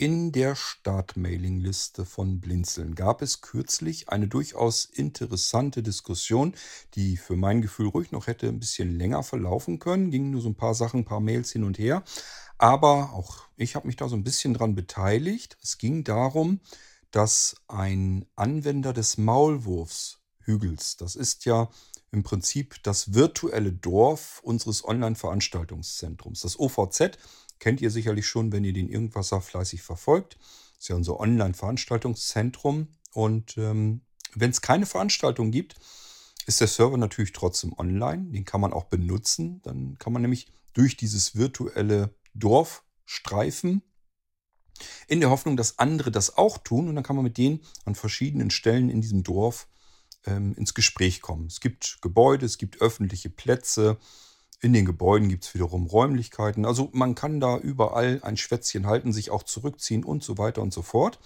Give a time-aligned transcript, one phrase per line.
[0.00, 6.54] In der Startmailingliste von Blinzeln gab es kürzlich eine durchaus interessante Diskussion,
[6.94, 10.10] die für mein Gefühl ruhig noch hätte ein bisschen länger verlaufen können.
[10.10, 12.02] Gingen nur so ein paar Sachen, ein paar Mails hin und her.
[12.56, 15.58] Aber auch ich habe mich da so ein bisschen dran beteiligt.
[15.62, 16.60] Es ging darum,
[17.10, 21.68] dass ein Anwender des Maulwurfshügels, das ist ja
[22.10, 27.18] im Prinzip das virtuelle Dorf unseres Online-Veranstaltungszentrums, das OVZ,
[27.60, 30.36] Kennt ihr sicherlich schon, wenn ihr den Irgendwasser fleißig verfolgt.
[30.74, 32.88] Das ist ja unser Online-Veranstaltungszentrum.
[33.12, 34.00] Und ähm,
[34.34, 35.76] wenn es keine Veranstaltung gibt,
[36.46, 38.32] ist der Server natürlich trotzdem online.
[38.32, 39.60] Den kann man auch benutzen.
[39.62, 43.82] Dann kann man nämlich durch dieses virtuelle Dorf streifen,
[45.08, 46.88] in der Hoffnung, dass andere das auch tun.
[46.88, 49.68] Und dann kann man mit denen an verschiedenen Stellen in diesem Dorf
[50.24, 51.46] ähm, ins Gespräch kommen.
[51.46, 53.98] Es gibt Gebäude, es gibt öffentliche Plätze,
[54.60, 56.66] in den Gebäuden gibt es wiederum Räumlichkeiten.
[56.66, 60.72] Also man kann da überall ein Schwätzchen halten, sich auch zurückziehen und so weiter und
[60.72, 61.18] so fort.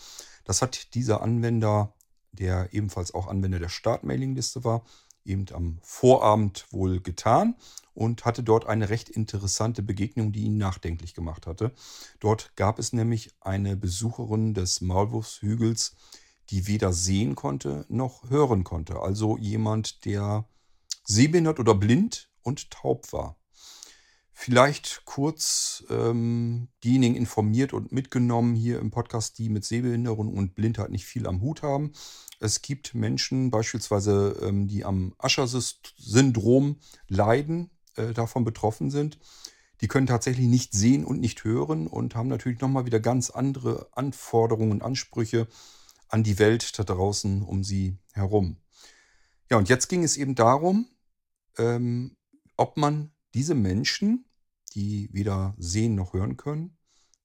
[0.44, 1.92] Das hat dieser Anwender,
[2.32, 4.84] der ebenfalls auch Anwender der Startmailingliste war,
[5.24, 7.54] eben am Vorabend wohl getan
[7.94, 11.72] und hatte dort eine recht interessante Begegnung, die ihn nachdenklich gemacht hatte.
[12.20, 15.96] Dort gab es nämlich eine Besucherin des Maulwurfshügels,
[16.50, 19.00] die weder sehen konnte noch hören konnte.
[19.00, 20.44] Also jemand, der
[21.04, 23.36] sehbehindert oder blind und taub war.
[24.36, 30.90] Vielleicht kurz ähm, diejenigen informiert und mitgenommen hier im Podcast, die mit Sehbehinderung und Blindheit
[30.90, 31.92] nicht viel am Hut haben.
[32.40, 39.18] Es gibt Menschen beispielsweise, ähm, die am Ascher-Syndrom leiden, äh, davon betroffen sind.
[39.80, 43.88] Die können tatsächlich nicht sehen und nicht hören und haben natürlich nochmal wieder ganz andere
[43.92, 45.46] Anforderungen und Ansprüche
[46.08, 48.56] an die Welt da draußen um sie herum.
[49.50, 50.88] Ja, und jetzt ging es eben darum,
[51.58, 52.16] ähm,
[52.56, 54.26] ob man diese Menschen,
[54.74, 56.76] die weder sehen noch hören können,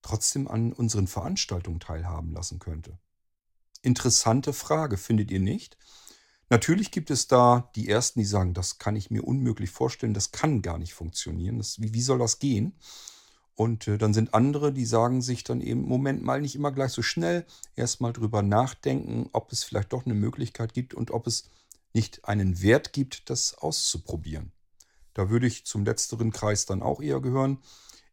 [0.02, 3.00] trotzdem an unseren Veranstaltungen teilhaben lassen könnte.
[3.82, 5.78] Interessante Frage, findet ihr nicht?
[6.50, 10.32] Natürlich gibt es da die Ersten, die sagen, das kann ich mir unmöglich vorstellen, das
[10.32, 11.60] kann gar nicht funktionieren.
[11.60, 12.74] Das, wie, wie soll das gehen?
[13.54, 16.92] Und äh, dann sind andere, die sagen sich dann eben, Moment mal, nicht immer gleich
[16.92, 17.46] so schnell,
[17.76, 21.50] erstmal drüber nachdenken, ob es vielleicht doch eine Möglichkeit gibt und ob es
[21.94, 24.52] nicht einen Wert gibt, das auszuprobieren.
[25.20, 27.58] Da würde ich zum letzteren Kreis dann auch eher gehören.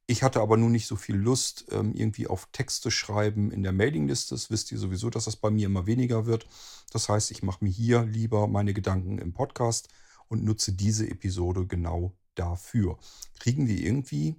[0.09, 3.71] Ich hatte aber nun nicht so viel Lust, ähm, irgendwie auf Texte schreiben in der
[3.71, 4.35] Mailingliste.
[4.35, 6.49] Das wisst ihr sowieso, dass das bei mir immer weniger wird.
[6.91, 9.87] Das heißt, ich mache mir hier lieber meine Gedanken im Podcast
[10.27, 12.99] und nutze diese Episode genau dafür.
[13.39, 14.35] Kriegen wir irgendwie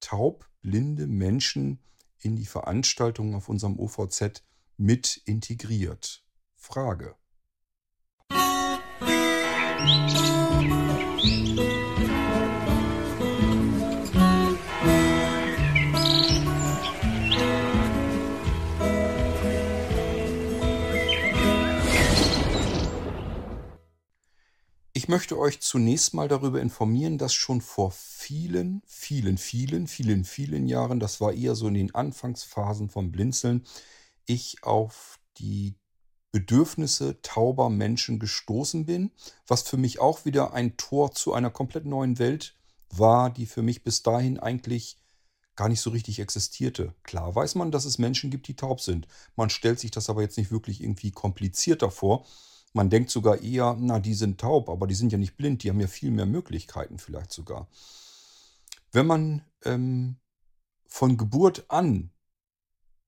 [0.00, 1.78] taub, blinde Menschen
[2.18, 4.42] in die Veranstaltungen auf unserem OVZ
[4.76, 6.24] mit integriert?
[6.56, 7.14] Frage.
[24.96, 30.66] Ich möchte euch zunächst mal darüber informieren, dass schon vor vielen, vielen, vielen, vielen, vielen
[30.66, 33.66] Jahren, das war eher so in den Anfangsphasen vom Blinzeln,
[34.24, 35.74] ich auf die
[36.32, 39.10] Bedürfnisse tauber Menschen gestoßen bin,
[39.46, 42.54] was für mich auch wieder ein Tor zu einer komplett neuen Welt
[42.88, 44.96] war, die für mich bis dahin eigentlich
[45.56, 46.94] gar nicht so richtig existierte.
[47.02, 49.06] Klar weiß man, dass es Menschen gibt, die taub sind.
[49.36, 52.24] Man stellt sich das aber jetzt nicht wirklich irgendwie komplizierter vor.
[52.76, 55.70] Man denkt sogar eher, na, die sind taub, aber die sind ja nicht blind, die
[55.70, 57.68] haben ja viel mehr Möglichkeiten vielleicht sogar.
[58.92, 60.16] Wenn man ähm,
[60.86, 62.10] von Geburt an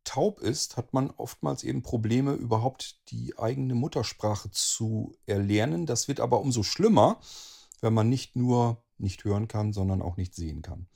[0.05, 5.85] taub ist, hat man oftmals eben Probleme, überhaupt die eigene Muttersprache zu erlernen.
[5.85, 7.21] Das wird aber umso schlimmer,
[7.83, 10.87] wenn man nicht nur nicht hören kann, sondern auch nicht sehen kann.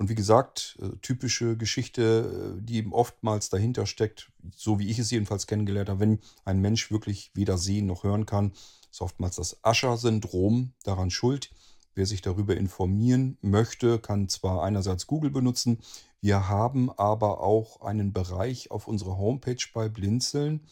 [0.00, 4.98] Und wie gesagt, äh, typische Geschichte, äh, die eben oftmals dahinter steckt, so wie ich
[4.98, 8.52] es jedenfalls kennengelernt habe, wenn ein Mensch wirklich weder sehen noch hören kann,
[8.90, 11.50] ist oftmals das Ascher-Syndrom daran schuld.
[11.94, 15.80] Wer sich darüber informieren möchte, kann zwar einerseits Google benutzen,
[16.22, 20.66] wir haben aber auch einen Bereich auf unserer Homepage bei Blinzeln.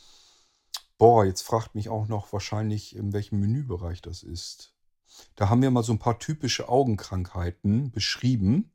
[0.96, 4.72] Boah, jetzt fragt mich auch noch wahrscheinlich, in welchem Menübereich das ist.
[5.36, 8.72] Da haben wir mal so ein paar typische Augenkrankheiten beschrieben.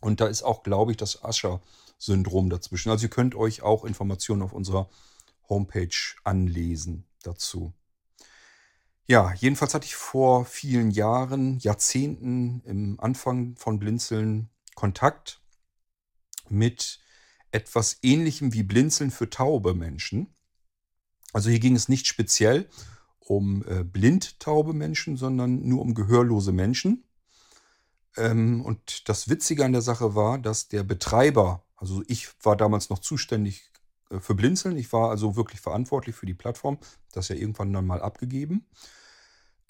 [0.00, 2.90] Und da ist auch, glaube ich, das Ascher-Syndrom dazwischen.
[2.90, 4.88] Also ihr könnt euch auch Informationen auf unserer
[5.48, 5.88] Homepage
[6.24, 7.72] anlesen dazu.
[9.06, 15.42] Ja, jedenfalls hatte ich vor vielen Jahren, Jahrzehnten im Anfang von Blinzeln Kontakt
[16.48, 17.00] mit
[17.50, 20.34] etwas Ähnlichem wie Blinzeln für taube Menschen.
[21.32, 22.68] Also hier ging es nicht speziell
[23.18, 27.04] um äh, blindtaube Menschen, sondern nur um gehörlose Menschen.
[28.16, 32.90] Ähm, und das Witzige an der Sache war, dass der Betreiber, Also ich war damals
[32.90, 33.70] noch zuständig
[34.10, 34.76] äh, für Blinzeln.
[34.76, 36.78] Ich war also wirklich verantwortlich für die Plattform.
[37.12, 38.66] Das ja irgendwann dann mal abgegeben.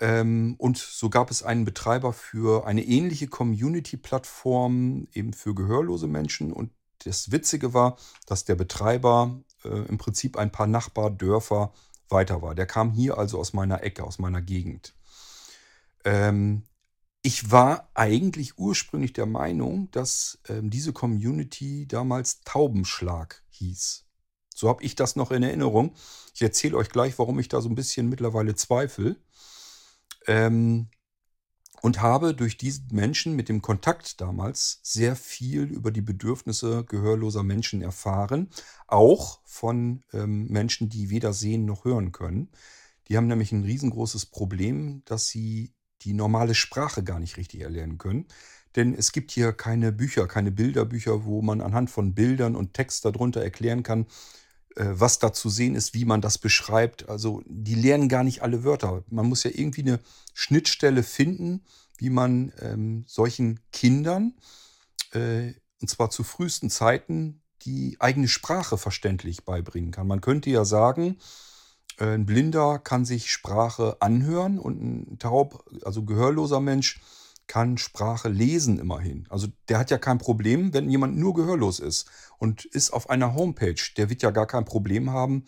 [0.00, 6.52] Ähm, und so gab es einen Betreiber für eine ähnliche Community-Plattform eben für gehörlose Menschen.
[6.52, 6.72] Und
[7.04, 7.96] das Witzige war,
[8.26, 11.72] dass der Betreiber äh, im Prinzip ein paar Nachbardörfer
[12.08, 12.54] weiter war.
[12.54, 14.94] Der kam hier also aus meiner Ecke, aus meiner Gegend.
[16.04, 16.62] Ähm,
[17.22, 24.06] ich war eigentlich ursprünglich der Meinung, dass ähm, diese Community damals Taubenschlag hieß.
[24.54, 25.94] So habe ich das noch in Erinnerung.
[26.34, 29.16] Ich erzähle euch gleich, warum ich da so ein bisschen mittlerweile zweifle.
[30.26, 30.88] Ähm,
[31.82, 37.42] und habe durch diesen Menschen mit dem Kontakt damals sehr viel über die Bedürfnisse gehörloser
[37.42, 38.50] Menschen erfahren.
[38.86, 42.50] Auch von ähm, Menschen, die weder sehen noch hören können.
[43.08, 47.98] Die haben nämlich ein riesengroßes Problem, dass sie die normale Sprache gar nicht richtig erlernen
[47.98, 48.26] können.
[48.76, 53.04] Denn es gibt hier keine Bücher, keine Bilderbücher, wo man anhand von Bildern und Text
[53.04, 54.06] darunter erklären kann,
[54.76, 57.08] äh, was da zu sehen ist, wie man das beschreibt.
[57.08, 59.02] Also die lernen gar nicht alle Wörter.
[59.10, 60.00] Man muss ja irgendwie eine
[60.34, 61.62] Schnittstelle finden,
[61.98, 64.34] wie man ähm, solchen Kindern,
[65.12, 70.06] äh, und zwar zu frühesten Zeiten, die eigene Sprache verständlich beibringen kann.
[70.06, 71.18] Man könnte ja sagen,
[72.00, 77.00] ein Blinder kann sich Sprache anhören und ein taub, also gehörloser Mensch,
[77.46, 79.26] kann Sprache lesen immerhin.
[79.28, 82.08] Also der hat ja kein Problem, wenn jemand nur gehörlos ist
[82.38, 83.82] und ist auf einer Homepage.
[83.96, 85.44] Der wird ja gar kein Problem haben,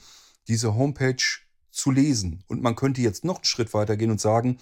[0.49, 1.23] diese Homepage
[1.71, 2.43] zu lesen.
[2.49, 4.59] Und man könnte jetzt noch einen Schritt weiter gehen und sagen,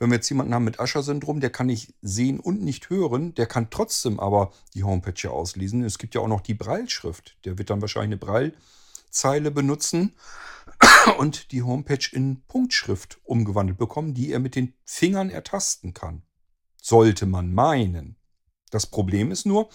[0.00, 3.46] wenn wir jetzt jemanden haben mit Ascher-Syndrom, der kann nicht sehen und nicht hören, der
[3.46, 5.84] kann trotzdem aber die Homepage ja auslesen.
[5.84, 7.36] Es gibt ja auch noch die Breilschrift.
[7.44, 8.16] Der wird dann wahrscheinlich eine
[9.14, 10.14] Breilzeile benutzen
[11.18, 16.22] und die Homepage in Punktschrift umgewandelt bekommen, die er mit den Fingern ertasten kann
[16.82, 18.16] sollte man meinen.
[18.70, 19.70] Das Problem ist nur,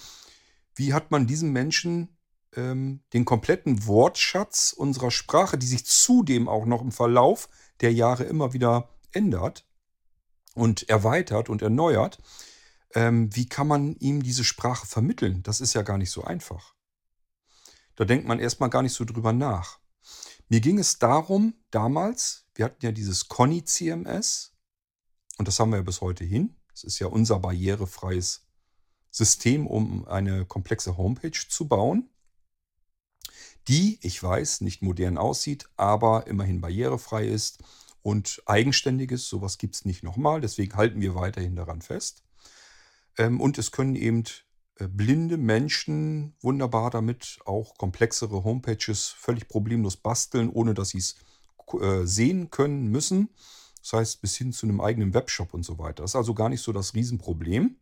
[0.75, 2.15] wie hat man diesem Menschen
[2.55, 7.49] ähm, den kompletten Wortschatz unserer Sprache, die sich zudem auch noch im Verlauf
[7.81, 9.65] der Jahre immer wieder ändert
[10.53, 12.19] und erweitert und erneuert,
[12.93, 15.41] ähm, wie kann man ihm diese Sprache vermitteln?
[15.41, 16.75] Das ist ja gar nicht so einfach.
[17.99, 19.77] Da denkt man erstmal gar nicht so drüber nach.
[20.47, 24.55] Mir ging es darum, damals, wir hatten ja dieses Conny CMS
[25.37, 26.55] und das haben wir ja bis heute hin.
[26.73, 28.47] Es ist ja unser barrierefreies
[29.11, 32.09] System, um eine komplexe Homepage zu bauen,
[33.67, 37.61] die, ich weiß, nicht modern aussieht, aber immerhin barrierefrei ist
[38.01, 39.27] und eigenständig ist.
[39.27, 42.23] Sowas gibt es nicht nochmal, deswegen halten wir weiterhin daran fest.
[43.17, 44.23] Ähm, und es können eben
[44.87, 51.15] blinde Menschen wunderbar damit auch komplexere Homepages völlig problemlos basteln, ohne dass sie es
[51.79, 53.29] äh, sehen können müssen.
[53.81, 56.03] Das heißt, bis hin zu einem eigenen Webshop und so weiter.
[56.03, 57.77] Das ist also gar nicht so das Riesenproblem.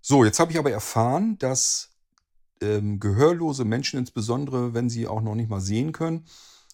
[0.00, 1.90] So, jetzt habe ich aber erfahren, dass
[2.60, 6.26] ähm, gehörlose Menschen, insbesondere wenn sie auch noch nicht mal sehen können,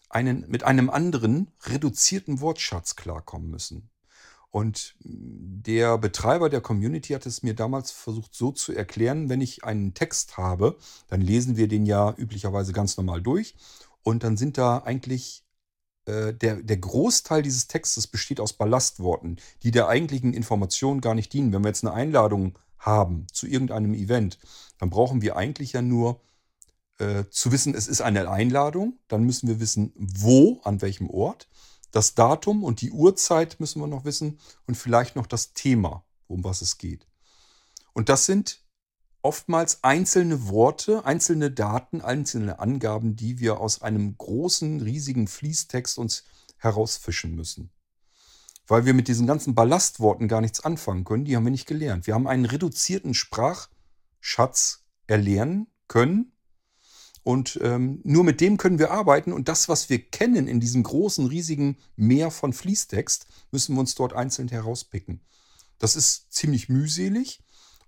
[0.09, 3.91] einen, mit einem anderen reduzierten Wortschatz klarkommen müssen.
[4.53, 9.65] Und der Betreiber der Community hat es mir damals versucht so zu erklären, wenn ich
[9.65, 10.77] einen Text habe,
[11.09, 13.57] dann lesen wir den ja üblicherweise ganz normal durch
[14.03, 15.43] und dann sind da eigentlich
[16.05, 21.33] äh, der, der Großteil dieses Textes besteht aus Ballastworten, die der eigentlichen Information gar nicht
[21.33, 21.53] dienen.
[21.55, 24.39] Wenn wir jetzt eine Einladung haben zu irgendeinem Event,
[24.79, 26.21] dann brauchen wir eigentlich ja nur
[26.99, 28.99] äh, zu wissen, es ist eine Einladung.
[29.09, 31.49] Dann müssen wir wissen, wo, an welchem Ort.
[31.93, 36.43] Das Datum und die Uhrzeit müssen wir noch wissen und vielleicht noch das Thema, um
[36.43, 37.07] was es geht.
[37.93, 38.65] Und das sind
[39.21, 46.25] oftmals einzelne Worte, einzelne Daten, einzelne Angaben, die wir aus einem großen, riesigen Fließtext uns
[46.57, 47.71] herausfischen müssen.
[48.67, 52.07] Weil wir mit diesen ganzen Ballastworten gar nichts anfangen können, die haben wir nicht gelernt.
[52.07, 56.33] Wir haben einen reduzierten Sprachschatz erlernen können
[57.25, 60.83] und ähm, nur mit dem können wir arbeiten und das, was wir kennen in diesem
[60.83, 65.21] großen, riesigen Meer von Fließtext, müssen wir uns dort einzeln herauspicken.
[65.79, 67.41] Das ist ziemlich mühselig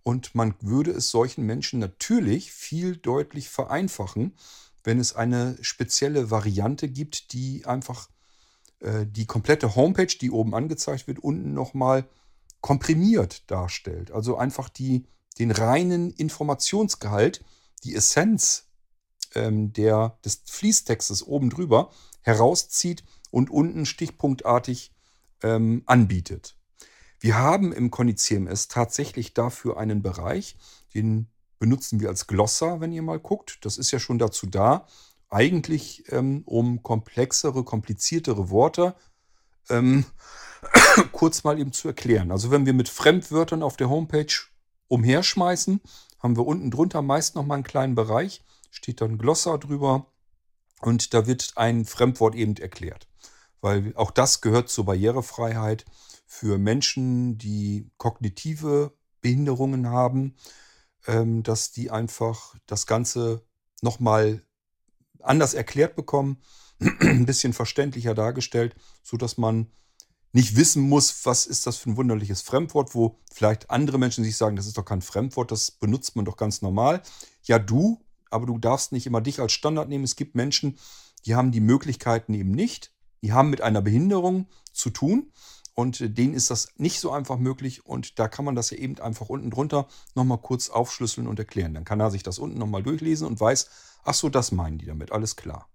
[0.05, 4.35] und man würde es solchen Menschen natürlich viel deutlich vereinfachen,
[4.85, 8.09] wenn es eine spezielle Variante gibt, die einfach
[8.81, 12.07] äh, die komplette Homepage, die oben angezeigt wird, unten nochmal
[12.61, 14.13] komprimiert darstellt.
[14.13, 15.07] Also einfach die,
[15.39, 17.45] den reinen Informationsgehalt,
[17.83, 18.67] die Essenz
[19.35, 21.91] ähm, der, des Fließtextes oben drüber
[22.23, 24.93] herauszieht und unten stichpunktartig
[25.43, 26.57] ähm, anbietet.
[27.21, 30.57] Wir haben im Conny CMS tatsächlich dafür einen Bereich,
[30.95, 33.59] den benutzen wir als Glossar, wenn ihr mal guckt.
[33.63, 34.87] Das ist ja schon dazu da,
[35.31, 38.95] eigentlich ähm, um komplexere, kompliziertere Worte
[39.71, 40.05] ähm,
[41.13, 42.31] kurz mal eben zu erklären.
[42.31, 44.35] Also wenn wir mit Fremdwörtern auf der Homepage
[44.89, 45.81] umherschmeißen,
[46.19, 48.43] haben wir unten drunter meist nochmal einen kleinen Bereich,
[48.75, 50.13] steht dann Glossar drüber
[50.81, 53.09] und da wird ein Fremdwort eben erklärt.
[53.61, 55.85] Weil auch das gehört zur Barrierefreiheit
[56.27, 60.35] für Menschen, die kognitive Behinderungen haben,
[61.07, 63.47] ähm, dass die einfach das Ganze
[63.81, 64.43] nochmal
[65.21, 66.43] anders erklärt bekommen,
[67.01, 69.71] ein bisschen verständlicher dargestellt, sodass man
[70.33, 74.37] nicht wissen muss, was ist das für ein wunderliches Fremdwort, wo vielleicht andere Menschen sich
[74.37, 77.03] sagen, das ist doch kein Fremdwort, das benutzt man doch ganz normal.
[77.45, 80.05] Ja, du, aber du darfst nicht immer dich als Standard nehmen.
[80.05, 80.79] Es gibt Menschen,
[81.27, 82.93] die haben die Möglichkeiten eben nicht.
[83.23, 85.33] Die haben mit einer Behinderung zu tun
[85.75, 88.99] und denen ist das nicht so einfach möglich und da kann man das ja eben
[89.01, 91.75] einfach unten drunter nochmal kurz aufschlüsseln und erklären.
[91.75, 93.69] Dann kann er sich das unten nochmal durchlesen und weiß,
[94.05, 95.69] ach so, das meinen die damit, alles klar.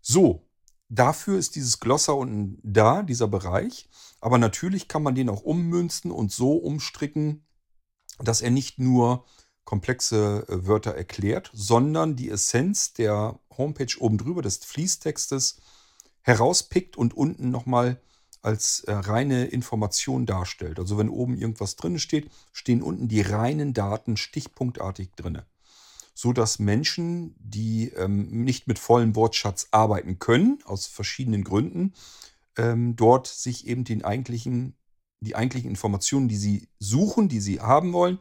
[0.00, 0.48] So,
[0.88, 3.88] dafür ist dieses Glossar unten da, dieser Bereich.
[4.20, 7.44] Aber natürlich kann man den auch ummünzen und so umstricken,
[8.18, 9.24] dass er nicht nur
[9.64, 15.56] komplexe äh, Wörter erklärt, sondern die Essenz der Homepage oben drüber des Fließtextes
[16.22, 18.00] herauspickt und unten nochmal
[18.42, 20.78] als äh, reine Information darstellt.
[20.78, 25.42] Also wenn oben irgendwas drin steht, stehen unten die reinen Daten stichpunktartig drin
[26.14, 31.94] so dass Menschen, die ähm, nicht mit vollem Wortschatz arbeiten können, aus verschiedenen Gründen,
[32.56, 34.76] ähm, dort sich eben den eigentlichen,
[35.20, 38.18] die eigentlichen Informationen, die sie suchen, die sie haben wollen,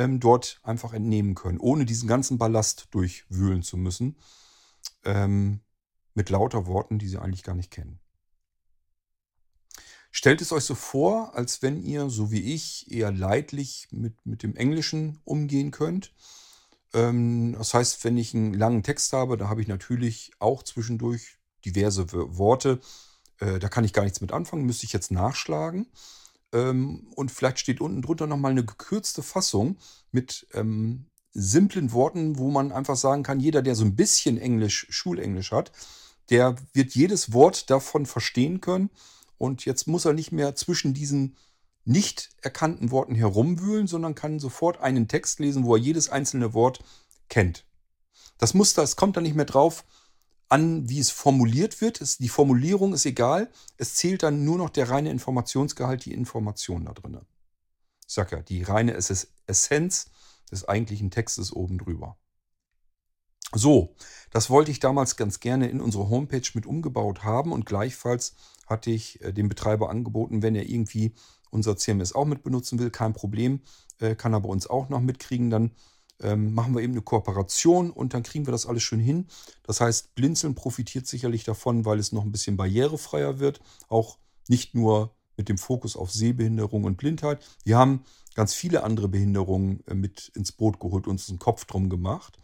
[0.00, 4.16] ähm, dort einfach entnehmen können, ohne diesen ganzen Ballast durchwühlen zu müssen,
[5.04, 5.60] ähm,
[6.14, 8.00] mit lauter Worten, die sie eigentlich gar nicht kennen.
[10.10, 14.42] Stellt es euch so vor, als wenn ihr, so wie ich, eher leidlich mit, mit
[14.42, 16.12] dem Englischen umgehen könnt
[16.92, 21.38] ähm, das heißt, wenn ich einen langen Text habe, da habe ich natürlich auch zwischendurch
[21.64, 22.80] diverse Worte.
[23.38, 25.86] Äh, da kann ich gar nichts mit anfangen, müsste ich jetzt nachschlagen.
[26.52, 29.76] Ähm, und vielleicht steht unten drunter nochmal eine gekürzte Fassung
[30.10, 34.86] mit ähm, simplen Worten, wo man einfach sagen kann, jeder, der so ein bisschen Englisch,
[34.90, 35.72] Schulenglisch hat,
[36.28, 38.90] der wird jedes Wort davon verstehen können.
[39.38, 41.36] Und jetzt muss er nicht mehr zwischen diesen
[41.84, 46.80] nicht erkannten Worten herumwühlen, sondern kann sofort einen Text lesen, wo er jedes einzelne Wort
[47.28, 47.64] kennt.
[48.38, 49.84] Das Muster, es kommt da nicht mehr drauf
[50.50, 52.00] an, wie es formuliert wird.
[52.00, 53.50] Es, die Formulierung ist egal.
[53.78, 57.18] Es zählt dann nur noch der reine Informationsgehalt, die Information da drin.
[58.06, 60.10] Ich sag ja, die reine Essenz
[60.50, 62.18] des eigentlichen Textes oben drüber.
[63.52, 63.96] So,
[64.30, 68.90] das wollte ich damals ganz gerne in unsere Homepage mit umgebaut haben und gleichfalls hatte
[68.90, 71.14] ich äh, dem Betreiber angeboten, wenn er irgendwie
[71.50, 73.60] unser CMS auch mit benutzen will, kein Problem,
[73.98, 75.50] äh, kann er bei uns auch noch mitkriegen.
[75.50, 75.72] Dann
[76.22, 79.26] ähm, machen wir eben eine Kooperation und dann kriegen wir das alles schön hin.
[79.62, 83.60] Das heißt, Blinzeln profitiert sicherlich davon, weil es noch ein bisschen barrierefreier wird.
[83.88, 87.44] Auch nicht nur mit dem Fokus auf Sehbehinderung und Blindheit.
[87.64, 91.88] Wir haben ganz viele andere Behinderungen äh, mit ins Boot geholt, uns einen Kopf drum
[91.88, 92.38] gemacht.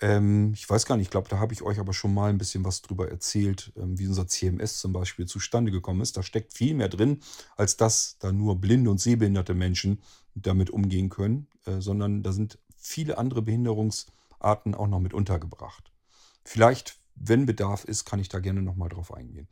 [0.00, 2.38] Ähm, ich weiß gar nicht, ich glaube, da habe ich euch aber schon mal ein
[2.38, 6.16] bisschen was drüber erzählt, ähm, wie unser CMS zum Beispiel zustande gekommen ist.
[6.16, 7.20] Da steckt viel mehr drin,
[7.56, 10.00] als dass da nur blinde und sehbehinderte Menschen
[10.34, 15.92] damit umgehen können, äh, sondern da sind viele andere Behinderungsarten auch noch mit untergebracht.
[16.44, 19.48] Vielleicht, wenn Bedarf ist, kann ich da gerne nochmal drauf eingehen.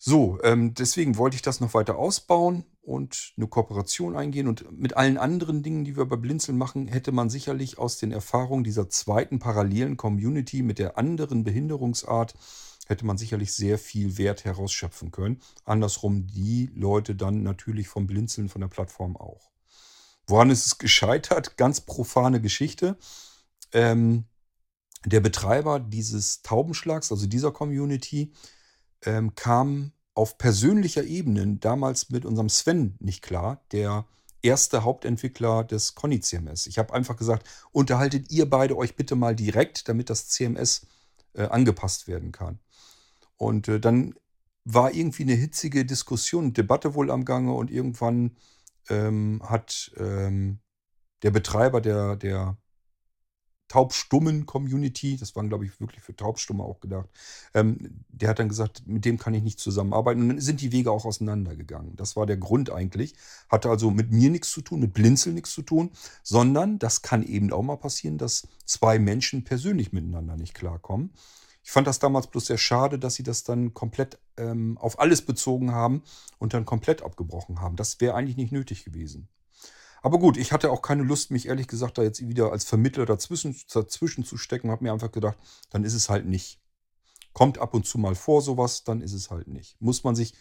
[0.00, 4.46] So, ähm, deswegen wollte ich das noch weiter ausbauen und eine Kooperation eingehen.
[4.46, 8.12] Und mit allen anderen Dingen, die wir bei Blinzeln machen, hätte man sicherlich aus den
[8.12, 12.34] Erfahrungen dieser zweiten parallelen Community mit der anderen Behinderungsart,
[12.86, 15.40] hätte man sicherlich sehr viel Wert herausschöpfen können.
[15.64, 19.50] Andersrum die Leute dann natürlich vom Blinzeln von der Plattform auch.
[20.28, 21.56] Woran ist es gescheitert?
[21.56, 22.96] Ganz profane Geschichte.
[23.72, 24.26] Ähm,
[25.04, 28.32] der Betreiber dieses Taubenschlags, also dieser Community,
[29.04, 34.04] ähm, kam auf persönlicher Ebene damals mit unserem Sven nicht klar, der
[34.42, 36.66] erste Hauptentwickler des Conny CMS.
[36.66, 40.86] Ich habe einfach gesagt, unterhaltet ihr beide euch bitte mal direkt, damit das CMS
[41.34, 42.58] äh, angepasst werden kann.
[43.36, 44.14] Und äh, dann
[44.64, 48.36] war irgendwie eine hitzige Diskussion, Debatte wohl am Gange und irgendwann
[48.90, 50.60] ähm, hat ähm,
[51.22, 52.56] der Betreiber der, der
[53.68, 57.08] taubstummen Community, das waren, glaube ich, wirklich für Taubstumme auch gedacht,
[57.54, 60.22] ähm, der hat dann gesagt, mit dem kann ich nicht zusammenarbeiten.
[60.22, 61.94] Und dann sind die Wege auch auseinandergegangen.
[61.94, 63.14] Das war der Grund eigentlich.
[63.48, 65.90] Hatte also mit mir nichts zu tun, mit Blinzel nichts zu tun,
[66.22, 71.12] sondern das kann eben auch mal passieren, dass zwei Menschen persönlich miteinander nicht klarkommen.
[71.62, 75.22] Ich fand das damals bloß sehr schade, dass sie das dann komplett ähm, auf alles
[75.22, 76.02] bezogen haben
[76.38, 77.76] und dann komplett abgebrochen haben.
[77.76, 79.28] Das wäre eigentlich nicht nötig gewesen.
[80.02, 83.04] Aber gut, ich hatte auch keine Lust, mich ehrlich gesagt da jetzt wieder als Vermittler
[83.04, 84.70] dazwischen, dazwischen zu stecken.
[84.70, 85.38] Habe mir einfach gedacht,
[85.70, 86.60] dann ist es halt nicht.
[87.32, 89.80] Kommt ab und zu mal vor sowas, dann ist es halt nicht.
[89.80, 90.34] Muss man sich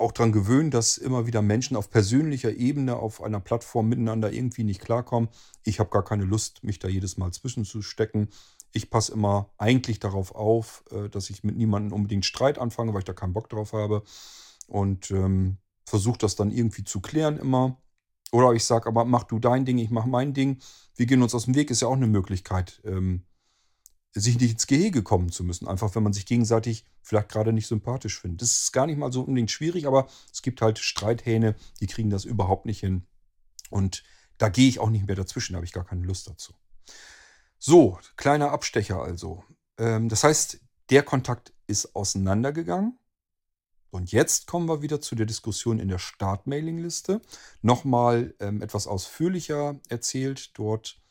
[0.00, 4.64] auch daran gewöhnt, dass immer wieder Menschen auf persönlicher Ebene auf einer Plattform miteinander irgendwie
[4.64, 5.28] nicht klarkommen.
[5.62, 8.28] Ich habe gar keine Lust, mich da jedes Mal zwischenzustecken.
[8.72, 13.00] Ich passe immer eigentlich darauf auf, äh, dass ich mit niemandem unbedingt Streit anfange, weil
[13.00, 14.02] ich da keinen Bock drauf habe.
[14.66, 17.80] Und ähm, versuche das dann irgendwie zu klären immer.
[18.32, 20.60] Oder ich sage, aber mach du dein Ding, ich mach mein Ding.
[20.94, 23.24] Wir gehen uns aus dem Weg, ist ja auch eine Möglichkeit, ähm,
[24.12, 25.66] sich nicht ins Gehege kommen zu müssen.
[25.66, 28.42] Einfach, wenn man sich gegenseitig vielleicht gerade nicht sympathisch findet.
[28.42, 32.10] Das ist gar nicht mal so unbedingt schwierig, aber es gibt halt Streithähne, die kriegen
[32.10, 33.06] das überhaupt nicht hin.
[33.68, 34.04] Und
[34.38, 36.54] da gehe ich auch nicht mehr dazwischen, da habe ich gar keine Lust dazu.
[37.62, 39.44] So, kleiner Abstecher also.
[39.76, 42.98] Ähm, das heißt, der Kontakt ist auseinandergegangen.
[43.90, 47.20] Und jetzt kommen wir wieder zu der Diskussion in der Startmailingliste.
[47.60, 50.56] Nochmal ähm, etwas ausführlicher erzählt.
[50.58, 51.02] Dort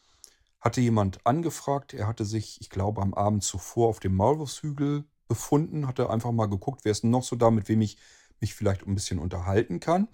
[0.60, 1.94] hatte jemand angefragt.
[1.94, 6.48] Er hatte sich, ich glaube, am Abend zuvor auf dem Maulwurfshügel befunden, hatte einfach mal
[6.48, 8.00] geguckt, wer ist noch so da, mit wem ich
[8.40, 10.08] mich vielleicht ein bisschen unterhalten kann.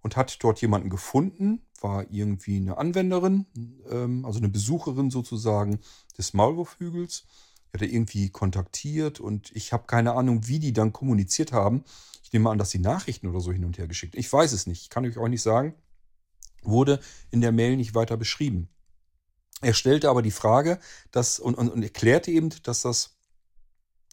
[0.00, 3.46] Und hat dort jemanden gefunden, war irgendwie eine Anwenderin,
[3.90, 5.78] ähm, also eine Besucherin sozusagen
[6.18, 7.26] des Maulwurfhügels.
[7.70, 11.84] Er hatte irgendwie kontaktiert und ich habe keine Ahnung, wie die dann kommuniziert haben.
[12.22, 14.16] Ich nehme an, dass sie Nachrichten oder so hin und her geschickt.
[14.16, 15.74] Ich weiß es nicht, ich kann euch auch nicht sagen.
[16.62, 17.00] Wurde
[17.30, 18.68] in der Mail nicht weiter beschrieben.
[19.60, 23.16] Er stellte aber die Frage, dass, und, und, und erklärte eben, dass das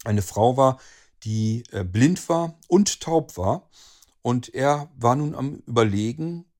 [0.04, 0.80] eine Frau war,
[1.24, 3.70] die äh, blind war und taub war.
[4.22, 6.51] Und er war nun am Überlegen,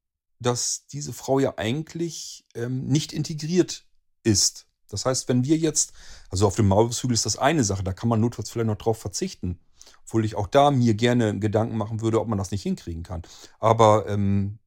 [0.42, 3.86] dass diese Frau ja eigentlich ähm, nicht integriert
[4.24, 4.68] ist.
[4.90, 5.94] Das heißt, wenn wir jetzt,
[6.30, 8.98] also auf dem Maulwurfshügel ist das eine Sache, da kann man notfalls vielleicht noch drauf
[8.98, 9.60] verzichten.
[10.04, 13.22] Obwohl ich auch da mir gerne Gedanken machen würde, ob man das nicht hinkriegen kann.
[13.60, 14.60] Aber ähm,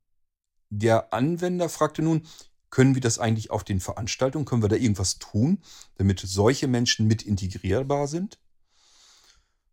[0.71, 2.23] der Anwender fragte nun,
[2.71, 5.61] können wir das eigentlich auf den Veranstaltungen, können wir da irgendwas tun,
[5.97, 8.38] damit solche Menschen mit integrierbar sind?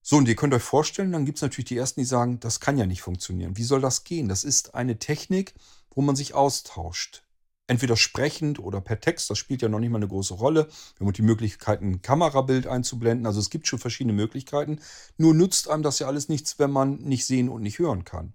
[0.04, 2.60] So, und ihr könnt euch vorstellen, dann gibt es natürlich die Ersten, die sagen, das
[2.60, 3.56] kann ja nicht funktionieren.
[3.56, 4.28] Wie soll das gehen?
[4.28, 5.54] Das ist eine Technik,
[5.94, 7.24] wo man sich austauscht.
[7.68, 10.68] Entweder sprechend oder per Text, das spielt ja noch nicht mal eine große Rolle.
[10.98, 13.26] Wir haben die Möglichkeit, ein Kamerabild einzublenden.
[13.26, 14.82] Also es gibt schon verschiedene Möglichkeiten.
[15.18, 18.34] Nur nützt einem das ja alles nichts, wenn man nicht sehen und nicht hören kann.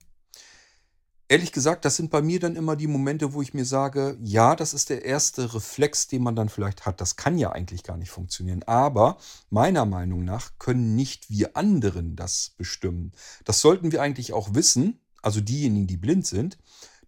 [1.29, 4.55] Ehrlich gesagt, das sind bei mir dann immer die Momente, wo ich mir sage, ja,
[4.55, 7.01] das ist der erste Reflex, den man dann vielleicht hat.
[7.01, 8.63] Das kann ja eigentlich gar nicht funktionieren.
[8.63, 9.19] Aber
[9.51, 13.11] meiner Meinung nach können nicht wir anderen das bestimmen.
[13.45, 16.59] Das sollten wir eigentlich auch wissen, also diejenigen, die blind sind,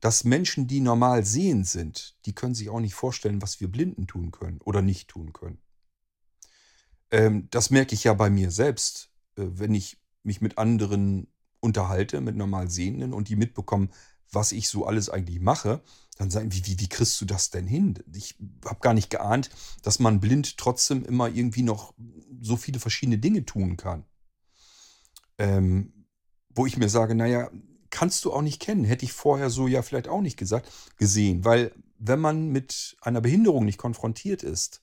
[0.01, 4.07] dass Menschen, die normal sehend sind, die können sich auch nicht vorstellen, was wir Blinden
[4.07, 5.59] tun können oder nicht tun können.
[7.11, 11.27] Ähm, das merke ich ja bei mir selbst, äh, wenn ich mich mit anderen
[11.61, 13.91] unterhalte mit normal Sehenden und die mitbekommen,
[14.31, 15.83] was ich so alles eigentlich mache,
[16.17, 17.99] dann sagen, wie, wie, wie kriegst du das denn hin?
[18.15, 19.51] Ich habe gar nicht geahnt,
[19.83, 21.95] dass man blind trotzdem immer irgendwie noch
[22.41, 24.05] so viele verschiedene Dinge tun kann.
[25.39, 26.07] Ähm,
[26.51, 27.51] wo ich mir sage, naja,
[27.91, 28.85] kannst du auch nicht kennen.
[28.85, 31.45] Hätte ich vorher so ja vielleicht auch nicht gesagt, gesehen.
[31.45, 34.83] Weil wenn man mit einer Behinderung nicht konfrontiert ist,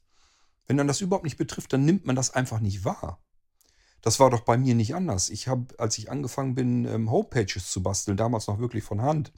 [0.68, 3.22] wenn dann das überhaupt nicht betrifft, dann nimmt man das einfach nicht wahr.
[4.02, 5.30] Das war doch bei mir nicht anders.
[5.30, 9.32] Ich habe, als ich angefangen bin, ähm, Homepages zu basteln, damals noch wirklich von Hand,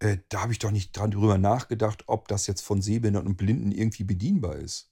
[0.00, 3.36] äh, da habe ich doch nicht dran drüber nachgedacht, ob das jetzt von Sehbehinderten und
[3.36, 4.90] Blinden irgendwie bedienbar ist.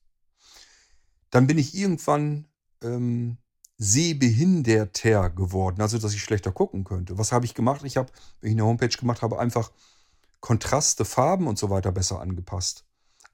[1.31, 2.49] Dann bin ich irgendwann
[2.83, 3.39] ähm,
[3.79, 7.19] sehbehinderter geworden, also dass ich schlechter gucken könnte.
[7.19, 7.83] Was habe ich gemacht?
[7.85, 8.11] Ich habe,
[8.41, 9.71] wenn ich eine Homepage gemacht habe, einfach
[10.41, 12.85] Kontraste, Farben und so weiter besser angepasst.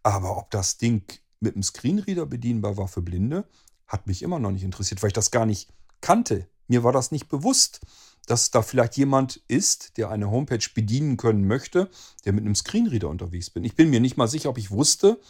[0.02, 1.05] Aber ob das Ding
[1.40, 3.48] mit dem Screenreader bedienbar war für Blinde,
[3.87, 5.68] hat mich immer noch nicht interessiert, weil ich das gar nicht
[6.00, 6.48] kannte.
[6.66, 7.81] Mir war das nicht bewusst,
[8.26, 11.90] dass da vielleicht jemand ist, der eine Homepage bedienen können möchte,
[12.24, 13.64] der mit einem Screenreader unterwegs bin.
[13.64, 15.20] Ich bin mir nicht mal sicher, ob ich wusste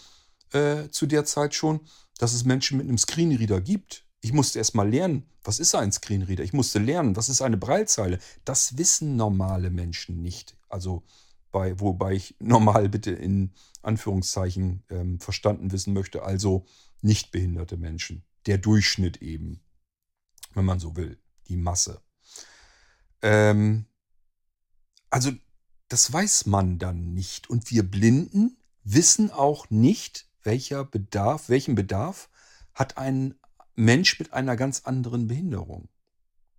[0.53, 1.81] äh, zu der Zeit schon,
[2.19, 4.05] dass es Menschen mit einem Screenreader gibt.
[4.25, 6.45] Ich musste erst mal lernen, was ist ein Screenreader?
[6.45, 8.21] Ich musste lernen, was ist eine Breilzeile?
[8.45, 10.57] Das wissen normale Menschen nicht.
[10.69, 11.03] Also
[11.51, 16.65] bei, wobei ich normal bitte in Anführungszeichen ähm, verstanden wissen möchte, also
[17.01, 19.61] nicht behinderte Menschen der Durchschnitt eben,
[20.55, 22.01] wenn man so will, die Masse.
[23.23, 23.87] Ähm,
[25.11, 25.33] also
[25.89, 27.51] das weiß man dann nicht.
[27.51, 32.31] Und wir Blinden wissen auch nicht, welcher Bedarf, welchen Bedarf
[32.73, 33.35] hat ein
[33.75, 35.89] Mensch mit einer ganz anderen Behinderung.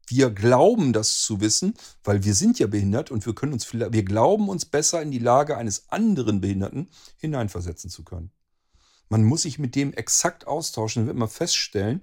[0.07, 4.03] Wir glauben das zu wissen, weil wir sind ja behindert und wir können uns wir
[4.03, 8.31] glauben uns besser in die Lage eines anderen Behinderten hineinversetzen zu können.
[9.09, 12.01] Man muss sich mit dem exakt austauschen, dann wird man feststellen,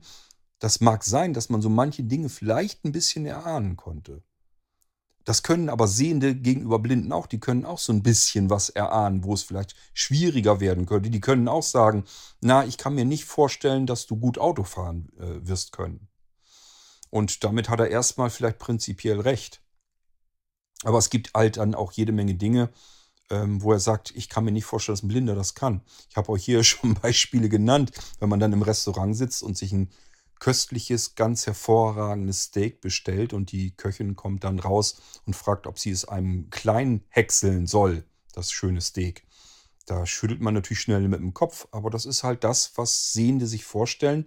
[0.59, 4.23] das mag sein, dass man so manche Dinge vielleicht ein bisschen erahnen konnte.
[5.31, 9.23] Das können aber Sehende gegenüber Blinden auch, die können auch so ein bisschen was erahnen,
[9.23, 11.09] wo es vielleicht schwieriger werden könnte.
[11.09, 12.05] Die können auch sagen,
[12.41, 16.09] na, ich kann mir nicht vorstellen, dass du gut Auto fahren äh, wirst können.
[17.11, 19.63] Und damit hat er erstmal vielleicht prinzipiell recht.
[20.83, 22.69] Aber es gibt halt dann auch jede Menge Dinge,
[23.31, 25.83] ähm, wo er sagt, ich kann mir nicht vorstellen, dass ein Blinder das kann.
[26.09, 29.71] Ich habe euch hier schon Beispiele genannt, wenn man dann im Restaurant sitzt und sich
[29.71, 29.93] ein
[30.41, 35.91] köstliches, ganz hervorragendes Steak bestellt und die Köchin kommt dann raus und fragt, ob sie
[35.91, 39.27] es einem klein häckseln soll, das schöne Steak.
[39.87, 43.47] Da schüttelt man natürlich schnell mit dem Kopf, aber das ist halt das, was Sehende
[43.47, 44.27] sich vorstellen.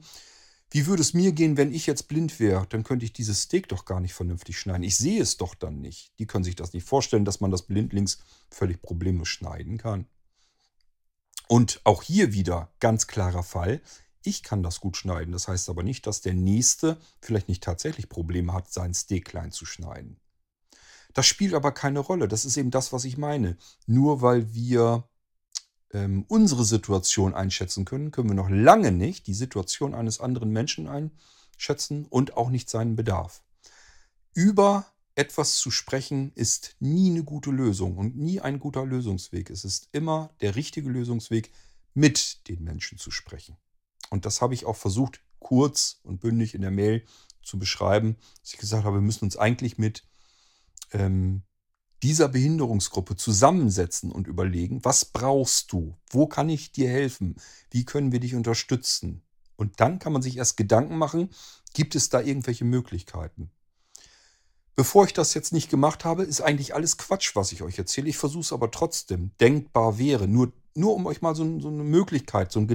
[0.70, 2.66] Wie würde es mir gehen, wenn ich jetzt blind wäre?
[2.68, 4.84] Dann könnte ich dieses Steak doch gar nicht vernünftig schneiden.
[4.84, 6.18] Ich sehe es doch dann nicht.
[6.20, 10.08] Die können sich das nicht vorstellen, dass man das blindlings völlig problemlos schneiden kann.
[11.48, 13.82] Und auch hier wieder ganz klarer Fall.
[14.24, 15.32] Ich kann das gut schneiden.
[15.32, 19.52] Das heißt aber nicht, dass der Nächste vielleicht nicht tatsächlich Probleme hat, sein Steak klein
[19.52, 20.20] zu schneiden.
[21.14, 22.28] Das spielt aber keine Rolle.
[22.28, 23.58] Das ist eben das, was ich meine.
[23.86, 25.08] Nur weil wir
[25.92, 30.88] ähm, unsere Situation einschätzen können, können wir noch lange nicht die Situation eines anderen Menschen
[30.88, 33.44] einschätzen und auch nicht seinen Bedarf.
[34.34, 39.52] Über etwas zu sprechen ist nie eine gute Lösung und nie ein guter Lösungsweg.
[39.52, 41.52] Es ist immer der richtige Lösungsweg,
[41.94, 43.56] mit den Menschen zu sprechen.
[44.14, 47.04] Und das habe ich auch versucht, kurz und bündig in der Mail
[47.42, 50.04] zu beschreiben, dass ich gesagt habe, wir müssen uns eigentlich mit
[50.92, 51.42] ähm,
[52.04, 55.98] dieser Behinderungsgruppe zusammensetzen und überlegen, was brauchst du?
[56.12, 57.38] Wo kann ich dir helfen?
[57.72, 59.24] Wie können wir dich unterstützen?
[59.56, 61.32] Und dann kann man sich erst Gedanken machen,
[61.74, 63.50] gibt es da irgendwelche Möglichkeiten?
[64.76, 68.10] Bevor ich das jetzt nicht gemacht habe, ist eigentlich alles Quatsch, was ich euch erzähle.
[68.10, 70.28] Ich versuche es aber trotzdem, denkbar wäre.
[70.28, 72.68] Nur, nur um euch mal so, so eine Möglichkeit, so einen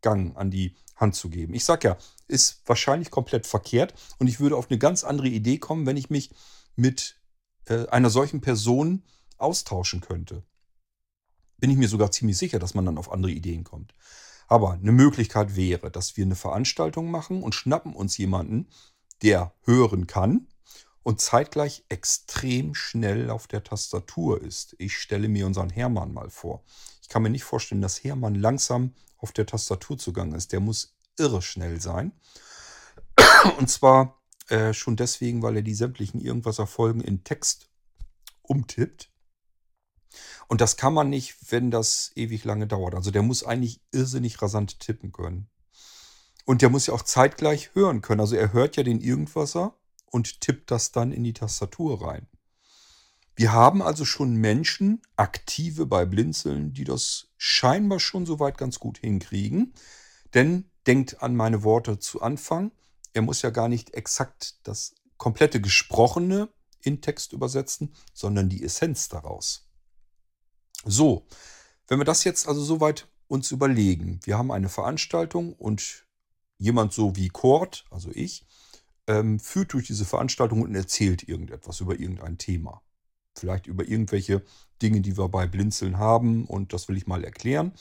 [0.00, 1.54] Gedankengang an die Hand zu geben.
[1.54, 1.96] Ich sage ja,
[2.28, 6.10] ist wahrscheinlich komplett verkehrt und ich würde auf eine ganz andere Idee kommen, wenn ich
[6.10, 6.30] mich
[6.76, 7.20] mit
[7.66, 9.02] äh, einer solchen Person
[9.38, 10.42] austauschen könnte.
[11.58, 13.94] Bin ich mir sogar ziemlich sicher, dass man dann auf andere Ideen kommt.
[14.46, 18.68] Aber eine Möglichkeit wäre, dass wir eine Veranstaltung machen und schnappen uns jemanden,
[19.22, 20.48] der hören kann
[21.02, 24.74] und zeitgleich extrem schnell auf der Tastatur ist.
[24.78, 26.64] Ich stelle mir unseren Hermann mal vor.
[27.10, 30.52] Ich kann mir nicht vorstellen, dass Hermann langsam auf der Tastatur zugange ist.
[30.52, 32.12] Der muss irre schnell sein.
[33.58, 37.68] Und zwar äh, schon deswegen, weil er die sämtlichen Irgendwas-Erfolgen in Text
[38.42, 39.10] umtippt.
[40.46, 42.94] Und das kann man nicht, wenn das ewig lange dauert.
[42.94, 45.50] Also der muss eigentlich irrsinnig rasant tippen können.
[46.44, 48.20] Und der muss ja auch zeitgleich hören können.
[48.20, 49.74] Also er hört ja den Irgendwasser
[50.06, 52.28] und tippt das dann in die Tastatur rein.
[53.36, 58.98] Wir haben also schon Menschen, aktive bei Blinzeln, die das scheinbar schon soweit ganz gut
[58.98, 59.74] hinkriegen.
[60.34, 62.72] Denn denkt an meine Worte zu Anfang
[63.12, 66.48] er muss ja gar nicht exakt das komplette Gesprochene
[66.82, 69.68] in Text übersetzen, sondern die Essenz daraus.
[70.84, 71.26] So,
[71.88, 76.06] wenn wir das jetzt also soweit uns überlegen, wir haben eine Veranstaltung und
[76.58, 78.46] jemand so wie Kurt, also ich,
[79.06, 82.82] ähm, führt durch diese Veranstaltung und erzählt irgendetwas über irgendein Thema.
[83.36, 84.42] Vielleicht über irgendwelche
[84.82, 87.72] Dinge, die wir bei Blinzeln haben und das will ich mal erklären.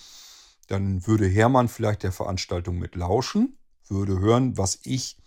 [0.67, 3.59] Dann würde Hermann vielleicht der Veranstaltung mit lauschen
[3.89, 5.17] würde hören, was ich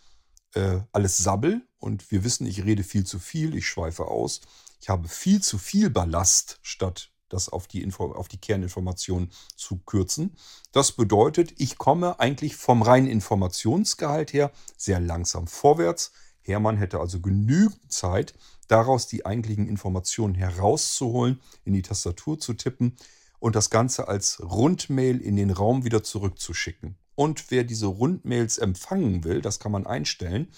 [0.54, 4.40] äh, alles sabbel und wir wissen, ich rede viel zu viel, ich schweife aus.
[4.80, 9.78] Ich habe viel zu viel Ballast, statt das auf die, Info auf die Kerninformation zu
[9.78, 10.37] kürzen.
[10.70, 16.12] Das bedeutet, ich komme eigentlich vom reinen Informationsgehalt her sehr langsam vorwärts.
[16.42, 18.35] Hermann hätte also genügend Zeit,
[18.68, 22.96] daraus die eigentlichen Informationen herauszuholen, in die Tastatur zu tippen
[23.38, 26.96] und das Ganze als Rundmail in den Raum wieder zurückzuschicken.
[27.14, 30.48] Und wer diese Rundmails empfangen will, das kann man einstellen,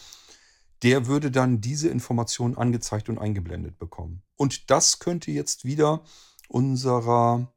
[0.83, 4.23] der würde dann diese Informationen angezeigt und eingeblendet bekommen.
[4.37, 6.05] Und das könnte jetzt wieder
[6.49, 7.53] unserer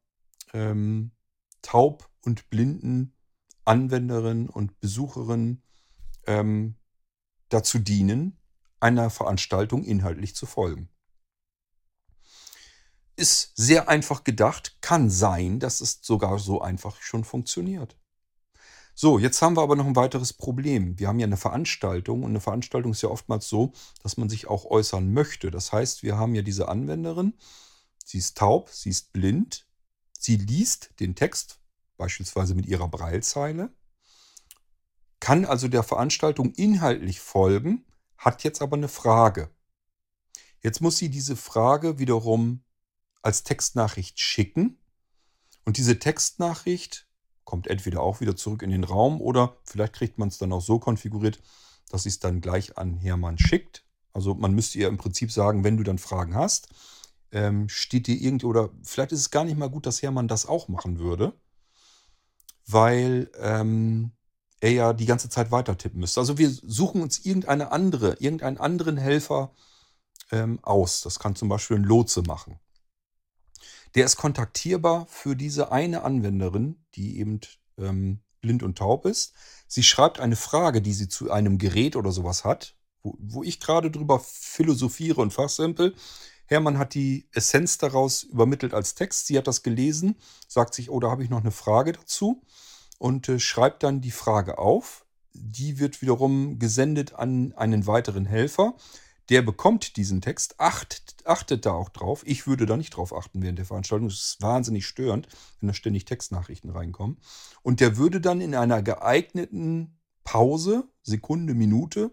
[0.54, 1.12] ähm,
[1.62, 3.14] taub und blinden
[3.66, 5.62] Anwenderin und Besucherin
[6.26, 6.76] ähm,
[7.50, 8.37] dazu dienen,
[8.80, 10.90] einer Veranstaltung inhaltlich zu folgen.
[13.16, 17.98] Ist sehr einfach gedacht, kann sein, dass es sogar so einfach schon funktioniert.
[19.00, 20.98] So, jetzt haben wir aber noch ein weiteres Problem.
[20.98, 24.48] Wir haben ja eine Veranstaltung und eine Veranstaltung ist ja oftmals so, dass man sich
[24.48, 25.52] auch äußern möchte.
[25.52, 27.36] Das heißt, wir haben ja diese Anwenderin,
[28.04, 29.68] sie ist taub, sie ist blind,
[30.18, 31.60] sie liest den Text,
[31.98, 33.72] beispielsweise mit ihrer Breilzeile,
[35.20, 37.86] kann also der Veranstaltung inhaltlich folgen,
[38.18, 39.50] hat jetzt aber eine Frage.
[40.62, 42.64] Jetzt muss sie diese Frage wiederum
[43.22, 44.78] als Textnachricht schicken
[45.66, 47.08] und diese Textnachricht
[47.44, 50.62] kommt entweder auch wieder zurück in den Raum oder vielleicht kriegt man es dann auch
[50.62, 51.42] so konfiguriert,
[51.90, 53.86] dass sie es dann gleich an Hermann schickt.
[54.14, 56.70] Also man müsste ihr im Prinzip sagen, wenn du dann Fragen hast,
[57.32, 60.46] ähm, steht dir irgendwie, oder vielleicht ist es gar nicht mal gut, dass Hermann das
[60.46, 61.34] auch machen würde,
[62.66, 64.12] weil ähm,
[64.60, 66.20] er ja die ganze Zeit weiter tippen müsste.
[66.20, 69.54] Also wir suchen uns irgendeine andere, irgendeinen anderen Helfer
[70.32, 71.02] ähm, aus.
[71.02, 72.60] Das kann zum Beispiel ein Lotse machen.
[73.96, 77.40] Der ist kontaktierbar für diese eine Anwenderin, die eben
[77.78, 79.34] ähm, blind und taub ist.
[79.68, 83.60] Sie schreibt eine Frage, die sie zu einem Gerät oder sowas hat, wo, wo ich
[83.60, 85.96] gerade drüber philosophiere und fachsimpel.
[86.46, 89.28] Hermann hat die Essenz daraus übermittelt als Text.
[89.28, 90.16] Sie hat das gelesen,
[90.48, 92.42] sagt sich, oh, da habe ich noch eine Frage dazu
[92.98, 95.06] und äh, schreibt dann die Frage auf.
[95.34, 98.76] Die wird wiederum gesendet an einen weiteren Helfer.
[99.30, 102.24] Der bekommt diesen Text, achtet, achtet da auch drauf.
[102.26, 104.08] Ich würde da nicht drauf achten während der Veranstaltung.
[104.08, 105.28] Das ist wahnsinnig störend,
[105.60, 107.18] wenn da ständig Textnachrichten reinkommen.
[107.62, 112.12] Und der würde dann in einer geeigneten Pause, Sekunde, Minute,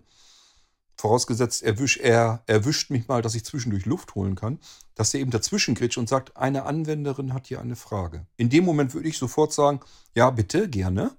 [0.97, 4.59] vorausgesetzt, erwisch, er erwischt mich mal, dass ich zwischendurch Luft holen kann,
[4.95, 8.27] dass er eben dazwischen gritscht und sagt, eine Anwenderin hat hier eine Frage.
[8.37, 9.81] In dem Moment würde ich sofort sagen,
[10.15, 11.17] ja, bitte, gerne.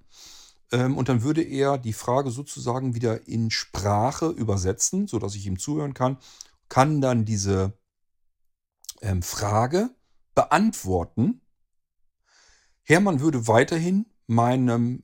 [0.72, 5.60] Ähm, und dann würde er die Frage sozusagen wieder in Sprache übersetzen, sodass ich ihm
[5.60, 6.18] zuhören kann,
[6.70, 7.74] kann dann diese
[9.02, 9.90] ähm, Frage
[10.34, 11.42] beantworten.
[12.84, 15.04] Hermann würde weiterhin meinem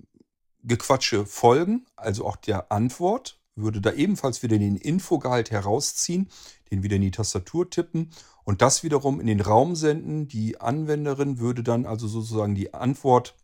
[0.64, 6.30] Gequatsche folgen, also auch der Antwort, würde da ebenfalls wieder den Infogehalt herausziehen,
[6.70, 8.12] den wieder in die Tastatur tippen
[8.44, 10.28] und das wiederum in den Raum senden.
[10.28, 13.36] Die Anwenderin würde dann also sozusagen die Antwort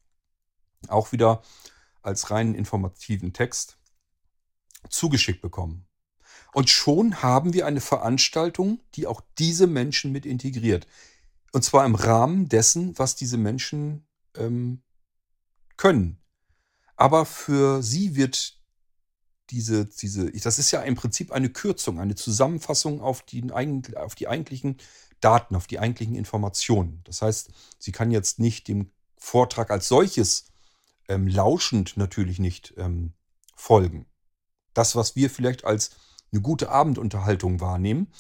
[0.88, 1.42] auch wieder
[2.02, 3.78] als reinen informativen Text
[4.90, 5.86] zugeschickt bekommen.
[6.54, 10.88] Und schon haben wir eine Veranstaltung, die auch diese Menschen mit integriert.
[11.52, 14.06] Und zwar im Rahmen dessen, was diese Menschen
[14.36, 14.82] ähm,
[15.76, 16.20] können.
[16.96, 18.57] Aber für sie wird
[19.50, 23.52] diese, diese, das ist ja im Prinzip eine Kürzung, eine Zusammenfassung auf die,
[23.96, 24.78] auf die eigentlichen
[25.22, 27.02] Daten, auf die eigentlichen Informationen.
[27.06, 30.46] Das heißt, sie kann jetzt nicht dem Vortrag als solches
[31.08, 33.14] ähm, lauschend natürlich nicht ähm,
[33.56, 34.06] folgen.
[34.74, 35.92] Das, was wir vielleicht als
[36.32, 38.12] eine gute Abendunterhaltung wahrnehmen,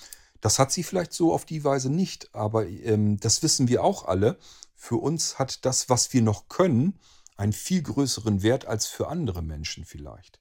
[0.41, 4.05] das hat sie vielleicht so auf die Weise nicht, aber ähm, das wissen wir auch
[4.05, 4.37] alle.
[4.75, 6.99] Für uns hat das, was wir noch können,
[7.35, 10.39] einen viel größeren Wert als für andere Menschen vielleicht.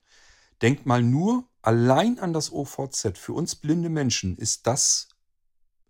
[0.62, 3.19] Denkt mal nur allein an das OVZ.
[3.19, 5.09] Für uns blinde Menschen ist das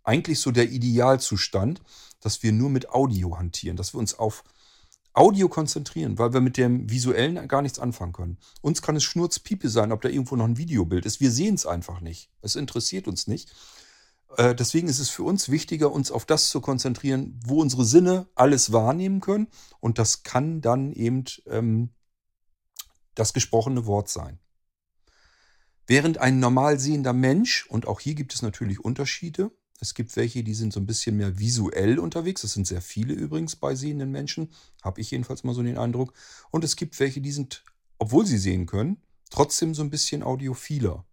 [0.03, 1.83] eigentlich so der Idealzustand,
[2.21, 4.45] dass wir nur mit Audio hantieren, dass wir uns auf
[5.13, 8.39] Audio konzentrieren, weil wir mit dem Visuellen gar nichts anfangen können.
[8.61, 11.21] Uns kann es Schnurzpiepe sein, ob da irgendwo noch ein Videobild ist.
[11.21, 12.31] Wir sehen es einfach nicht.
[12.43, 13.51] Es interessiert uns nicht.
[14.37, 18.29] Äh, deswegen ist es für uns wichtiger, uns auf das zu konzentrieren, wo unsere Sinne
[18.35, 19.49] alles wahrnehmen können.
[19.81, 21.91] Und das kann dann eben ähm,
[23.15, 24.39] das gesprochene Wort sein.
[25.87, 30.43] Während ein normal sehender Mensch, und auch hier gibt es natürlich Unterschiede, es gibt welche,
[30.43, 32.43] die sind so ein bisschen mehr visuell unterwegs.
[32.43, 34.51] Das sind sehr viele übrigens bei sehenden Menschen.
[34.83, 36.15] Habe ich jedenfalls mal so den Eindruck.
[36.51, 37.63] Und es gibt welche, die sind,
[37.99, 41.05] obwohl sie sehen können, trotzdem so ein bisschen audiophiler.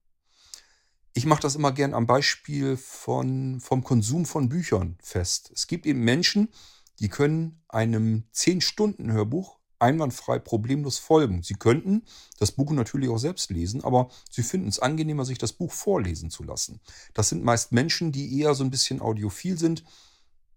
[1.14, 5.52] Ich mache das immer gern am Beispiel von, vom Konsum von Büchern fest.
[5.54, 6.50] Es gibt eben Menschen,
[7.00, 11.44] die können einem 10-Stunden-Hörbuch einwandfrei problemlos folgen.
[11.44, 12.04] Sie könnten
[12.40, 16.30] das Buch natürlich auch selbst lesen, aber Sie finden es angenehmer, sich das Buch vorlesen
[16.30, 16.80] zu lassen.
[17.14, 19.84] Das sind meist Menschen, die eher so ein bisschen audiophil sind,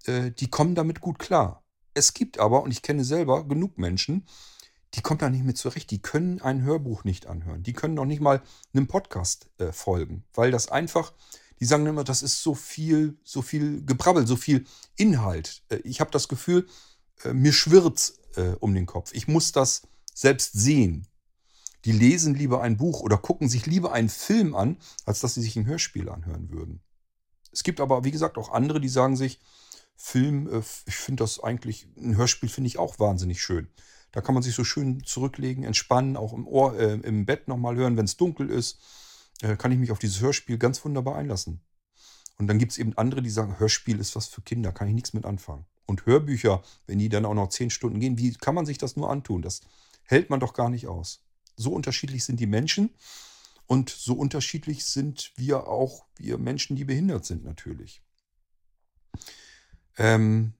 [0.06, 1.64] äh, die kommen damit gut klar.
[1.94, 4.26] Es gibt aber, und ich kenne selber genug Menschen,
[4.94, 5.90] die kommen da nicht mehr zurecht.
[5.90, 7.62] Die können ein Hörbuch nicht anhören.
[7.62, 11.12] Die können noch nicht mal einem Podcast äh, folgen, weil das einfach,
[11.60, 14.64] die sagen immer, das ist so viel, so viel Gebrabbel, so viel
[14.96, 15.62] Inhalt.
[15.68, 16.66] Äh, ich habe das Gefühl,
[17.24, 19.12] äh, mir schwirrt äh, um den Kopf.
[19.12, 19.82] Ich muss das
[20.14, 21.06] selbst sehen.
[21.84, 25.42] Die lesen lieber ein Buch oder gucken sich lieber einen Film an, als dass sie
[25.42, 26.80] sich ein Hörspiel anhören würden.
[27.52, 29.40] Es gibt aber, wie gesagt, auch andere, die sagen sich,
[29.96, 33.68] Film, äh, ich finde das eigentlich, ein Hörspiel finde ich auch wahnsinnig schön.
[34.12, 37.76] Da kann man sich so schön zurücklegen, entspannen, auch im Ohr, äh, im Bett nochmal
[37.76, 38.78] hören, wenn es dunkel ist.
[39.42, 41.60] Äh, kann ich mich auf dieses Hörspiel ganz wunderbar einlassen.
[42.38, 44.94] Und dann gibt es eben andere, die sagen, Hörspiel ist was für Kinder, kann ich
[44.94, 45.66] nichts mit anfangen.
[45.86, 48.96] Und Hörbücher, wenn die dann auch noch zehn Stunden gehen, wie kann man sich das
[48.96, 49.42] nur antun?
[49.42, 49.60] Das
[50.02, 51.22] hält man doch gar nicht aus.
[51.56, 52.90] So unterschiedlich sind die Menschen
[53.66, 58.02] und so unterschiedlich sind wir auch, wir Menschen, die behindert sind natürlich.
[59.96, 60.54] Ähm,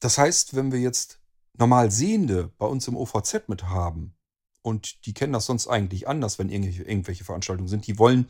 [0.00, 1.20] das heißt, wenn wir jetzt
[1.54, 4.14] normal Sehende bei uns im OVZ mit haben,
[4.62, 8.28] und die kennen das sonst eigentlich anders, wenn irgendwelche, irgendwelche Veranstaltungen sind, die wollen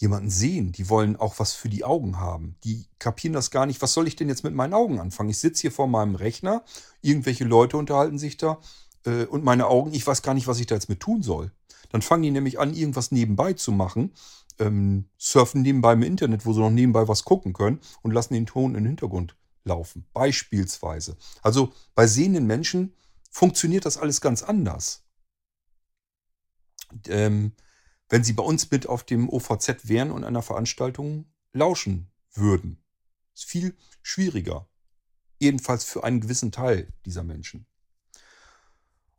[0.00, 0.72] jemanden sehen.
[0.72, 2.56] Die wollen auch was für die Augen haben.
[2.64, 3.82] Die kapieren das gar nicht.
[3.82, 5.28] Was soll ich denn jetzt mit meinen Augen anfangen?
[5.28, 6.64] Ich sitze hier vor meinem Rechner,
[7.02, 8.58] irgendwelche Leute unterhalten sich da
[9.04, 11.52] äh, und meine Augen, ich weiß gar nicht, was ich da jetzt mit tun soll.
[11.90, 14.14] Dann fangen die nämlich an, irgendwas nebenbei zu machen,
[14.58, 18.46] ähm, surfen nebenbei im Internet, wo sie noch nebenbei was gucken können und lassen den
[18.46, 20.06] Ton im Hintergrund laufen.
[20.14, 21.18] Beispielsweise.
[21.42, 22.94] Also bei sehenden Menschen
[23.30, 25.04] funktioniert das alles ganz anders.
[27.06, 27.52] Ähm,
[28.10, 32.82] wenn Sie bei uns mit auf dem OVZ wären und einer Veranstaltung, lauschen würden.
[33.34, 34.68] Ist viel schwieriger.
[35.38, 37.66] Jedenfalls für einen gewissen Teil dieser Menschen.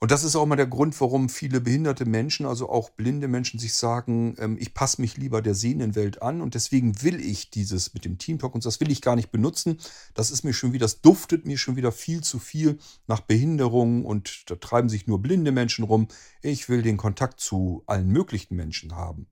[0.03, 3.59] Und das ist auch mal der Grund, warum viele behinderte Menschen, also auch blinde Menschen,
[3.59, 7.51] sich sagen, ähm, ich passe mich lieber der sehenden Welt an und deswegen will ich
[7.51, 9.77] dieses mit dem Teamtalk und das will ich gar nicht benutzen.
[10.15, 14.03] Das ist mir schon wieder, das duftet mir schon wieder viel zu viel nach Behinderung
[14.03, 16.07] und da treiben sich nur blinde Menschen rum.
[16.41, 19.27] Ich will den Kontakt zu allen möglichen Menschen haben.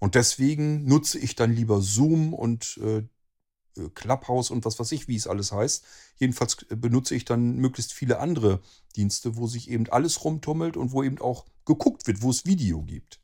[0.00, 3.04] Und deswegen nutze ich dann lieber Zoom und äh,
[3.94, 5.84] Clubhouse und was weiß ich, wie es alles heißt.
[6.16, 8.60] Jedenfalls äh, benutze ich dann möglichst viele andere
[8.96, 12.82] Dienste, wo sich eben alles rumtummelt und wo eben auch geguckt wird, wo es Video
[12.82, 13.20] gibt.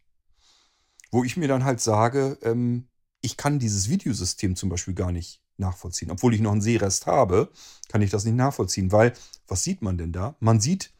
[1.10, 2.88] Wo ich mir dann halt sage, ähm,
[3.20, 6.10] ich kann dieses Videosystem zum Beispiel gar nicht nachvollziehen.
[6.10, 7.50] Obwohl ich noch einen Sehrest habe,
[7.88, 9.14] kann ich das nicht nachvollziehen, weil
[9.46, 10.36] was sieht man denn da?
[10.40, 10.92] Man sieht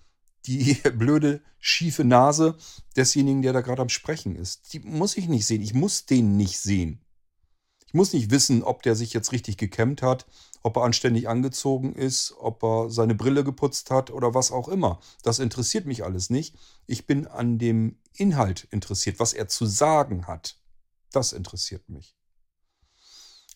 [0.46, 2.56] die blöde, schiefe Nase
[2.96, 4.72] desjenigen, der da gerade am Sprechen ist.
[4.72, 5.62] Die muss ich nicht sehen.
[5.62, 7.03] Ich muss den nicht sehen.
[7.94, 10.26] Ich muss nicht wissen, ob der sich jetzt richtig gekämmt hat,
[10.64, 14.98] ob er anständig angezogen ist, ob er seine Brille geputzt hat oder was auch immer.
[15.22, 16.56] Das interessiert mich alles nicht.
[16.88, 20.56] Ich bin an dem Inhalt interessiert, was er zu sagen hat.
[21.12, 22.16] Das interessiert mich.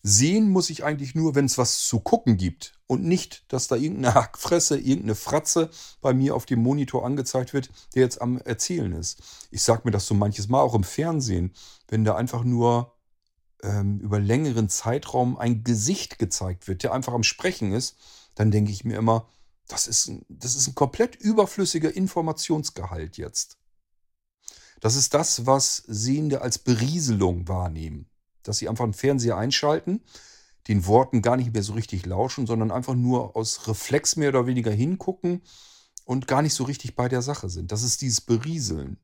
[0.03, 3.75] Sehen muss ich eigentlich nur, wenn es was zu gucken gibt und nicht, dass da
[3.75, 8.93] irgendeine Hackfresse, irgendeine Fratze bei mir auf dem Monitor angezeigt wird, der jetzt am Erzählen
[8.93, 9.21] ist.
[9.51, 11.53] Ich sage mir das so manches Mal auch im Fernsehen,
[11.89, 12.95] wenn da einfach nur
[13.63, 17.97] ähm, über längeren Zeitraum ein Gesicht gezeigt wird, der einfach am Sprechen ist,
[18.35, 19.27] dann denke ich mir immer,
[19.67, 23.57] das ist, das ist ein komplett überflüssiger Informationsgehalt jetzt.
[24.79, 28.09] Das ist das, was Sehende als Berieselung wahrnehmen.
[28.43, 30.01] Dass sie einfach einen Fernseher einschalten,
[30.67, 34.47] den Worten gar nicht mehr so richtig lauschen, sondern einfach nur aus Reflex mehr oder
[34.47, 35.41] weniger hingucken
[36.05, 37.71] und gar nicht so richtig bei der Sache sind.
[37.71, 38.97] Das ist dieses Berieseln.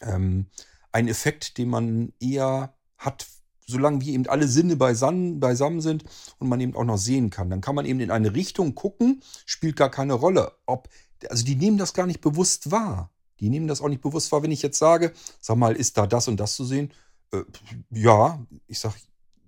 [0.00, 0.46] Ähm,
[0.90, 3.26] ein Effekt, den man eher hat,
[3.66, 6.04] solange wie eben alle Sinne beisammen, sind
[6.38, 7.50] und man eben auch noch sehen kann.
[7.50, 10.52] Dann kann man eben in eine Richtung gucken, spielt gar keine Rolle.
[10.66, 10.88] Ob,
[11.28, 13.10] also die nehmen das gar nicht bewusst wahr.
[13.40, 16.06] Die nehmen das auch nicht bewusst wahr, wenn ich jetzt sage, sag mal, ist da
[16.06, 16.92] das und das zu sehen?
[17.32, 17.42] Äh,
[17.90, 18.94] ja, ich sage,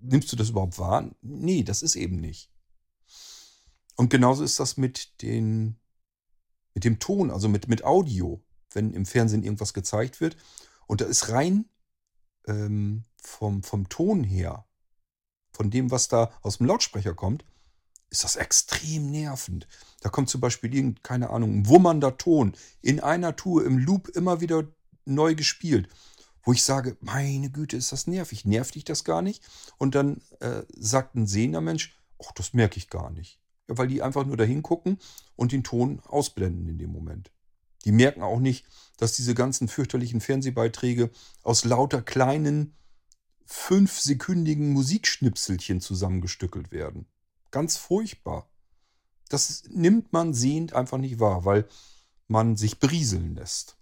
[0.00, 1.08] nimmst du das überhaupt wahr?
[1.22, 2.50] Nee, das ist eben nicht.
[3.96, 5.76] Und genauso ist das mit, den,
[6.74, 10.36] mit dem Ton, also mit, mit Audio, wenn im Fernsehen irgendwas gezeigt wird.
[10.86, 11.66] Und da ist rein
[12.46, 14.66] ähm, vom, vom Ton her,
[15.52, 17.44] von dem, was da aus dem Lautsprecher kommt,
[18.10, 19.66] ist das extrem nervend.
[20.00, 24.08] Da kommt zum Beispiel irgend, keine Ahnung, ein wummernder Ton in einer Tour im Loop
[24.08, 24.64] immer wieder
[25.04, 25.88] neu gespielt,
[26.42, 28.44] wo ich sage, meine Güte, ist das nervig.
[28.44, 29.42] Nervt dich das gar nicht?
[29.78, 33.40] Und dann äh, sagt ein sehender Mensch, ach, das merke ich gar nicht.
[33.68, 34.98] Ja, weil die einfach nur dahin gucken
[35.36, 37.32] und den Ton ausblenden in dem Moment.
[37.84, 38.66] Die merken auch nicht,
[38.96, 41.10] dass diese ganzen fürchterlichen Fernsehbeiträge
[41.42, 42.76] aus lauter kleinen,
[43.44, 47.06] fünfsekündigen Musikschnipselchen zusammengestückelt werden.
[47.50, 48.48] Ganz furchtbar.
[49.28, 51.68] Das nimmt man sehend einfach nicht wahr, weil
[52.26, 53.76] man sich berieseln lässt.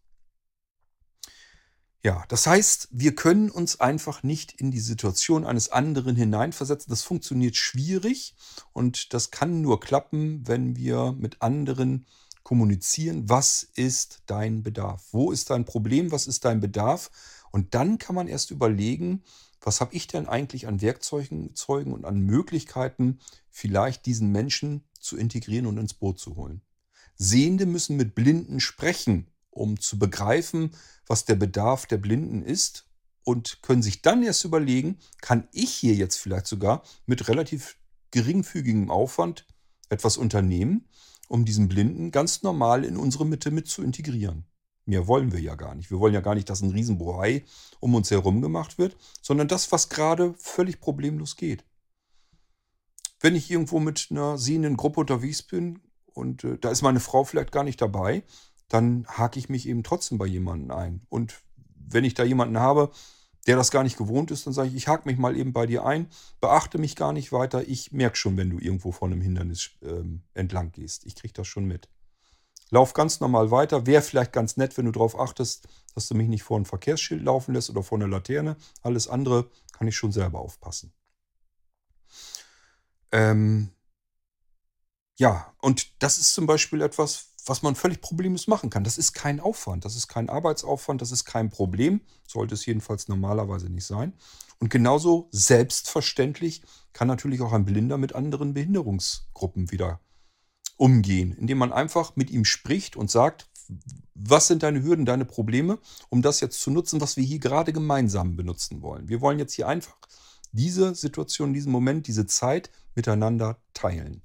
[2.05, 6.91] Ja, das heißt, wir können uns einfach nicht in die Situation eines anderen hineinversetzen.
[6.91, 8.35] Das funktioniert schwierig
[8.73, 12.07] und das kann nur klappen, wenn wir mit anderen
[12.43, 15.07] kommunizieren, was ist dein Bedarf?
[15.13, 16.13] Wo ist dein Problem?
[16.13, 17.11] Was ist dein Bedarf?
[17.51, 19.23] Und dann kann man erst überlegen,
[19.61, 25.17] was habe ich denn eigentlich an Werkzeugen Zeugen und an Möglichkeiten, vielleicht diesen Menschen zu
[25.17, 26.63] integrieren und ins Boot zu holen.
[27.17, 30.73] Sehende müssen mit Blinden sprechen, um zu begreifen,
[31.07, 32.87] was der Bedarf der Blinden ist
[33.23, 37.77] und können sich dann erst überlegen, kann ich hier jetzt vielleicht sogar mit relativ
[38.11, 39.47] geringfügigem Aufwand
[39.89, 40.89] etwas unternehmen,
[41.33, 44.45] um diesen Blinden ganz normal in unsere Mitte mit zu integrieren.
[44.85, 45.91] Mehr wollen wir ja gar nicht.
[45.91, 47.45] Wir wollen ja gar nicht, dass ein Riesenbohai
[47.81, 51.65] um uns herum gemacht wird, sondern das, was gerade völlig problemlos geht.
[53.19, 55.81] Wenn ich irgendwo mit einer sehenden Gruppe unterwegs bin
[56.13, 58.25] und äh, da ist meine Frau vielleicht gar nicht dabei,
[58.69, 61.07] dann hake ich mich eben trotzdem bei jemandem ein.
[61.09, 61.41] Und
[61.79, 62.91] wenn ich da jemanden habe,
[63.47, 65.67] der das gar nicht gewohnt ist, dann sage ich, ich hake mich mal eben bei
[65.67, 66.09] dir ein,
[66.41, 67.67] beachte mich gar nicht weiter.
[67.67, 71.05] Ich merke schon, wenn du irgendwo vor einem Hindernis ähm, entlang gehst.
[71.07, 71.89] Ich kriege das schon mit.
[72.71, 73.85] Lauf ganz normal weiter.
[73.85, 77.23] Wäre vielleicht ganz nett, wenn du darauf achtest, dass du mich nicht vor ein Verkehrsschild
[77.23, 78.57] laufen lässt oder vor einer Laterne.
[78.81, 80.93] Alles andere kann ich schon selber aufpassen.
[83.11, 83.71] Ähm
[85.19, 88.85] ja, und das ist zum Beispiel etwas, was man völlig problemlos machen kann.
[88.85, 93.09] Das ist kein Aufwand, das ist kein Arbeitsaufwand, das ist kein Problem, sollte es jedenfalls
[93.09, 94.13] normalerweise nicht sein.
[94.59, 96.63] Und genauso selbstverständlich
[96.93, 100.01] kann natürlich auch ein Blinder mit anderen Behinderungsgruppen wieder
[100.77, 103.49] umgehen, indem man einfach mit ihm spricht und sagt,
[104.15, 105.79] was sind deine Hürden, deine Probleme,
[106.11, 109.09] um das jetzt zu nutzen, was wir hier gerade gemeinsam benutzen wollen.
[109.09, 109.97] Wir wollen jetzt hier einfach
[110.53, 114.23] diese Situation, diesen Moment, diese Zeit miteinander teilen.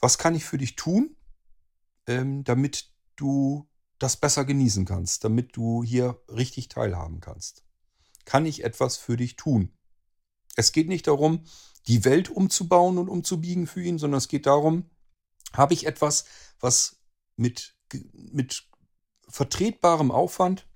[0.00, 1.15] Was kann ich für dich tun,
[2.06, 7.64] ähm, damit du das besser genießen kannst, damit du hier richtig teilhaben kannst?
[8.24, 9.72] Kann ich etwas für dich tun?
[10.56, 11.44] Es geht nicht darum,
[11.86, 14.90] die Welt umzubauen und umzubiegen für ihn, sondern es geht darum,
[15.52, 16.24] habe ich etwas,
[16.58, 17.00] was
[17.36, 17.76] mit,
[18.12, 18.68] mit
[19.28, 20.68] vertretbarem Aufwand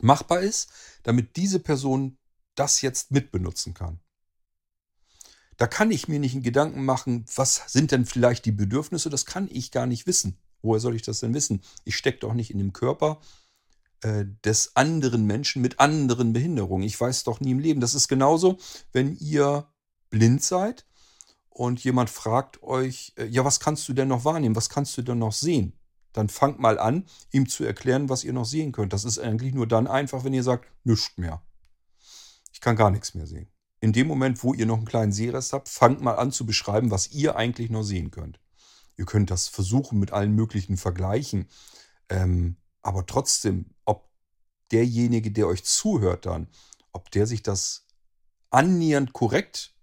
[0.00, 0.70] machbar ist,
[1.02, 2.18] damit diese Person
[2.54, 4.00] das jetzt mitbenutzen kann.
[5.56, 9.24] Da kann ich mir nicht einen Gedanken machen, was sind denn vielleicht die Bedürfnisse, das
[9.24, 10.38] kann ich gar nicht wissen.
[10.62, 11.62] Woher soll ich das denn wissen?
[11.84, 13.20] Ich stecke doch nicht in dem Körper
[14.02, 16.84] äh, des anderen Menschen mit anderen Behinderungen.
[16.84, 17.80] Ich weiß doch nie im Leben.
[17.80, 18.58] Das ist genauso,
[18.92, 19.66] wenn ihr
[20.10, 20.86] blind seid
[21.48, 24.56] und jemand fragt euch, äh, ja, was kannst du denn noch wahrnehmen?
[24.56, 25.78] Was kannst du denn noch sehen?
[26.12, 28.92] Dann fangt mal an, ihm zu erklären, was ihr noch sehen könnt.
[28.92, 31.42] Das ist eigentlich nur dann einfach, wenn ihr sagt, nichts mehr.
[32.52, 33.48] Ich kann gar nichts mehr sehen.
[33.86, 36.90] In dem Moment, wo ihr noch einen kleinen Sehrest habt, fangt mal an zu beschreiben,
[36.90, 38.40] was ihr eigentlich noch sehen könnt.
[38.96, 41.48] Ihr könnt das versuchen mit allen möglichen Vergleichen.
[42.08, 44.10] Ähm, aber trotzdem, ob
[44.72, 46.48] derjenige, der euch zuhört dann,
[46.90, 47.86] ob der sich das
[48.50, 49.76] annähernd korrekt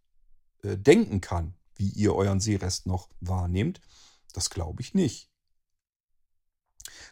[0.63, 3.79] äh, denken kann, wie ihr euren Sehrest noch wahrnehmt,
[4.33, 5.31] das glaube ich nicht.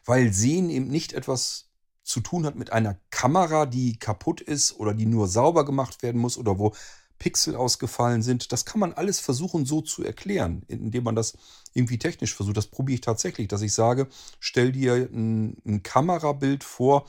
[0.03, 1.70] Weil Sehen eben nicht etwas
[2.03, 6.19] zu tun hat mit einer Kamera, die kaputt ist oder die nur sauber gemacht werden
[6.19, 6.73] muss oder wo
[7.19, 8.51] Pixel ausgefallen sind.
[8.51, 11.37] Das kann man alles versuchen so zu erklären, indem man das
[11.73, 12.57] irgendwie technisch versucht.
[12.57, 14.07] Das probiere ich tatsächlich, dass ich sage,
[14.39, 17.05] stell dir ein, ein Kamerabild vor,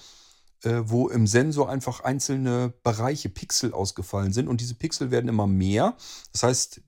[0.64, 5.46] äh, wo im Sensor einfach einzelne Bereiche, Pixel ausgefallen sind und diese Pixel werden immer
[5.46, 5.96] mehr.
[6.32, 6.82] Das heißt,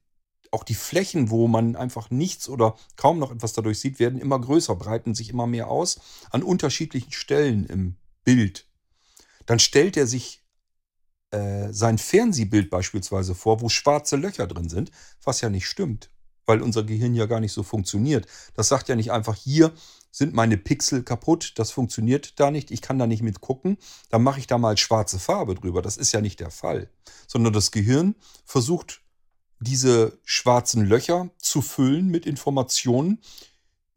[0.55, 4.41] auch die Flächen, wo man einfach nichts oder kaum noch etwas dadurch sieht, werden immer
[4.41, 6.01] größer, breiten sich immer mehr aus
[6.31, 8.67] an unterschiedlichen Stellen im Bild.
[9.47, 10.43] Dann stellt er sich
[11.31, 14.91] äh, sein Fernsehbild beispielsweise vor, wo schwarze Löcher drin sind,
[15.23, 16.09] was ja nicht stimmt,
[16.47, 18.27] weil unser Gehirn ja gar nicht so funktioniert.
[18.55, 19.73] Das sagt ja nicht einfach, hier
[20.11, 23.79] sind meine Pixel kaputt, das funktioniert da nicht, ich kann da nicht mit gucken,
[24.11, 25.83] dann mache ich da mal schwarze Farbe drüber.
[25.83, 26.89] Das ist ja nicht der Fall,
[27.27, 29.04] sondern das Gehirn versucht
[29.65, 33.21] diese schwarzen Löcher zu füllen mit Informationen,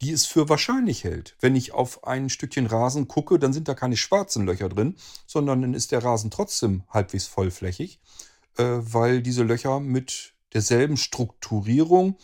[0.02, 1.36] die es für wahrscheinlich hält.
[1.40, 4.96] Wenn ich auf ein Stückchen Rasen gucke, dann sind da keine schwarzen Löcher drin,
[5.26, 8.00] sondern dann ist der Rasen trotzdem halbwegs vollflächig,
[8.58, 12.18] äh, weil diese Löcher mit derselben Strukturierung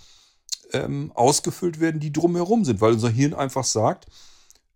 [0.72, 4.08] ähm, ausgefüllt werden, die drumherum sind, weil unser Hirn einfach sagt,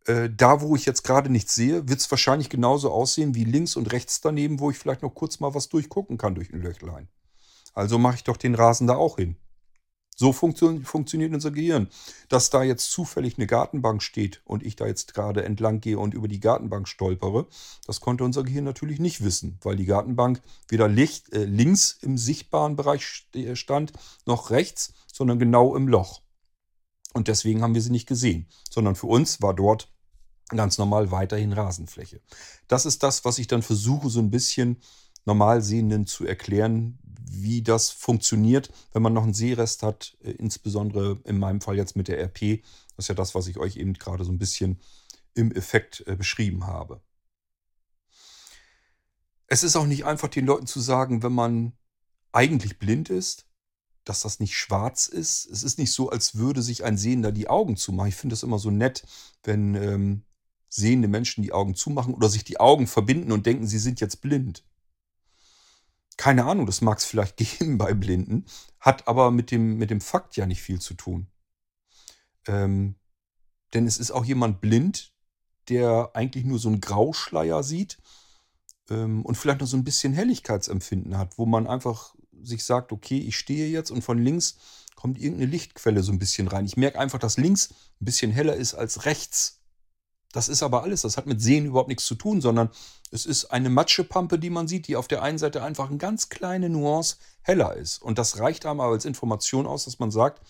[0.06, 3.76] äh, da wo ich jetzt gerade nichts sehe, wird es wahrscheinlich genauso aussehen wie links
[3.76, 7.08] und rechts daneben, wo ich vielleicht noch kurz mal was durchgucken kann durch ein Löchlein.
[7.78, 9.36] Also mache ich doch den Rasen da auch hin.
[10.16, 11.90] So funktio funktioniert unser Gehirn.
[12.28, 16.16] Dass da jetzt zufällig eine Gartenbank steht und ich da jetzt gerade entlang gehe und
[16.16, 17.46] über die Gartenbank stolpere,
[17.86, 22.18] das konnte unser Gehirn natürlich nicht wissen, weil die Gartenbank weder Licht, äh, links im
[22.18, 23.94] sichtbaren Bereich stand,
[24.26, 26.24] noch rechts, sondern genau im Loch.
[27.14, 29.94] Und deswegen haben wir sie nicht gesehen, sondern für uns war dort
[30.50, 32.22] ganz normal weiterhin Rasenfläche.
[32.68, 34.82] Das ist das, was ich dann versuche, so ein bisschen
[35.26, 36.98] Normalsehenden zu erklären,
[37.30, 41.96] wie das funktioniert, wenn man noch einen Sehrest hat, äh, insbesondere in meinem Fall jetzt
[41.96, 42.64] mit der RP.
[42.96, 44.80] Das ist ja das, was ich euch eben gerade so ein bisschen
[45.34, 47.02] im Effekt äh, beschrieben habe.
[49.48, 51.74] Es ist auch nicht einfach den Leuten zu sagen, wenn man
[52.32, 53.46] eigentlich blind ist,
[54.04, 55.46] dass das nicht schwarz ist.
[55.46, 58.10] Es ist nicht so, als würde sich ein Sehender die Augen zumachen.
[58.10, 59.06] Ich finde es immer so nett,
[59.44, 60.24] wenn ähm,
[60.70, 64.22] sehende Menschen die Augen zumachen oder sich die Augen verbinden und denken, sie sind jetzt
[64.22, 64.64] blind
[66.18, 68.46] keine Ahnung, das mag es vielleicht geben bei Blinden,
[68.80, 71.28] hat aber mit dem, mit dem Fakt ja nicht viel zu tun.
[72.48, 72.96] Ähm,
[73.74, 75.14] denn es ist auch jemand blind,
[75.70, 77.98] der eigentlich nur so einen Grauschleier sieht
[78.90, 83.20] ähm, und vielleicht noch so ein bisschen Helligkeitsempfinden hat, wo man einfach sich sagt, okay,
[83.20, 84.58] ich stehe jetzt und von links
[84.96, 86.66] kommt irgendeine Lichtquelle so ein bisschen rein.
[86.66, 89.57] Ich merke einfach, dass links ein bisschen heller ist als rechts.
[90.34, 91.02] Das ist aber alles.
[91.02, 92.70] Das hat mit Sehen überhaupt nichts zu tun, sondern
[93.12, 96.30] es ist eine Matschepampe, die man sieht, die auf der einen Seite einfach eine ganz
[96.30, 98.02] kleine Nuance heller ist.
[98.02, 100.42] Und das reicht einem aber als Information aus, dass man sagt,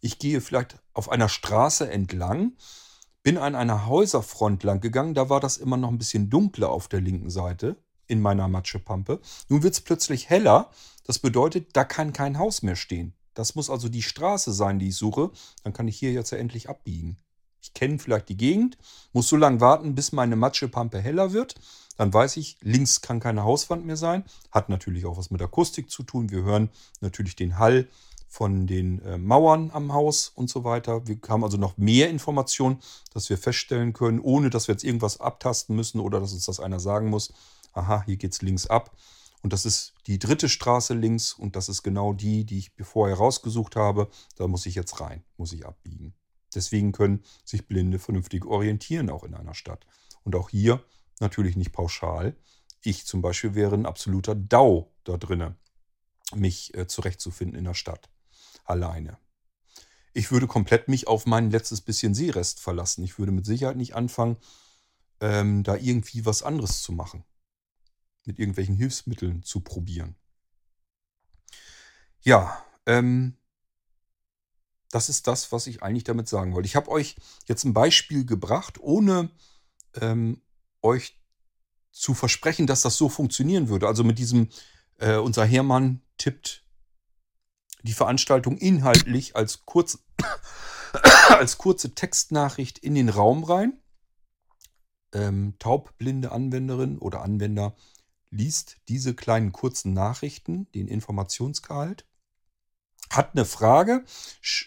[0.00, 2.52] ich gehe vielleicht auf einer Straße entlang,
[3.22, 6.88] bin an einer Häuserfront lang gegangen, da war das immer noch ein bisschen dunkler auf
[6.88, 7.76] der linken Seite
[8.06, 9.20] in meiner Matschepampe.
[9.48, 10.70] Nun wird es plötzlich heller.
[11.04, 13.14] Das bedeutet, da kann kein Haus mehr stehen.
[13.34, 15.30] Das muss also die Straße sein, die ich suche.
[15.62, 17.18] Dann kann ich hier jetzt ja endlich abbiegen.
[17.66, 18.78] Ich kenne vielleicht die Gegend,
[19.12, 21.56] muss so lange warten, bis meine Matschepampe heller wird.
[21.96, 24.22] Dann weiß ich, links kann keine Hauswand mehr sein.
[24.52, 26.30] Hat natürlich auch was mit Akustik zu tun.
[26.30, 27.88] Wir hören natürlich den Hall
[28.28, 31.08] von den äh, Mauern am Haus und so weiter.
[31.08, 32.78] Wir haben also noch mehr Informationen,
[33.12, 36.60] dass wir feststellen können, ohne dass wir jetzt irgendwas abtasten müssen oder dass uns das
[36.60, 37.32] einer sagen muss.
[37.72, 38.96] Aha, hier geht es links ab.
[39.42, 43.16] Und das ist die dritte Straße links und das ist genau die, die ich vorher
[43.16, 44.08] rausgesucht habe.
[44.36, 46.14] Da muss ich jetzt rein, muss ich abbiegen.
[46.56, 49.86] Deswegen können sich Blinde vernünftig orientieren, auch in einer Stadt.
[50.24, 50.82] Und auch hier
[51.20, 52.34] natürlich nicht pauschal.
[52.82, 55.54] Ich zum Beispiel wäre ein absoluter DAU da drinne,
[56.34, 58.10] mich äh, zurechtzufinden in der Stadt.
[58.64, 59.18] Alleine.
[60.12, 63.04] Ich würde komplett mich auf mein letztes bisschen Seerest verlassen.
[63.04, 64.38] Ich würde mit Sicherheit nicht anfangen,
[65.20, 67.24] ähm, da irgendwie was anderes zu machen
[68.24, 70.16] mit irgendwelchen Hilfsmitteln zu probieren.
[72.22, 73.36] Ja, ähm,
[74.90, 76.66] das ist das, was ich eigentlich damit sagen wollte.
[76.66, 77.16] Ich habe euch
[77.46, 79.30] jetzt ein Beispiel gebracht, ohne
[80.00, 80.40] ähm,
[80.82, 81.18] euch
[81.90, 83.88] zu versprechen, dass das so funktionieren würde.
[83.88, 84.48] Also mit diesem,
[84.98, 86.64] äh, unser Hermann tippt
[87.82, 90.04] die Veranstaltung inhaltlich als, kurz,
[91.28, 93.80] als kurze Textnachricht in den Raum rein.
[95.12, 97.74] Ähm, taubblinde Anwenderin oder Anwender
[98.30, 102.04] liest diese kleinen kurzen Nachrichten, den Informationsgehalt,
[103.16, 104.04] hat eine Frage,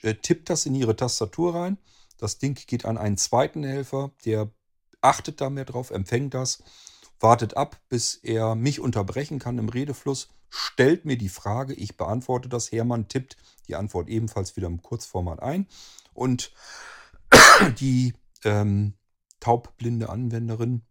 [0.01, 1.77] äh, tippt das in ihre Tastatur rein.
[2.17, 4.51] Das Ding geht an einen zweiten Helfer, der
[5.01, 6.61] achtet da mehr drauf, empfängt das,
[7.19, 12.49] wartet ab, bis er mich unterbrechen kann im Redefluss, stellt mir die Frage, ich beantworte
[12.49, 12.71] das.
[12.71, 13.37] Hermann tippt
[13.67, 15.67] die Antwort ebenfalls wieder im Kurzformat ein
[16.13, 16.51] und
[17.79, 18.93] die ähm,
[19.39, 20.83] taubblinde Anwenderin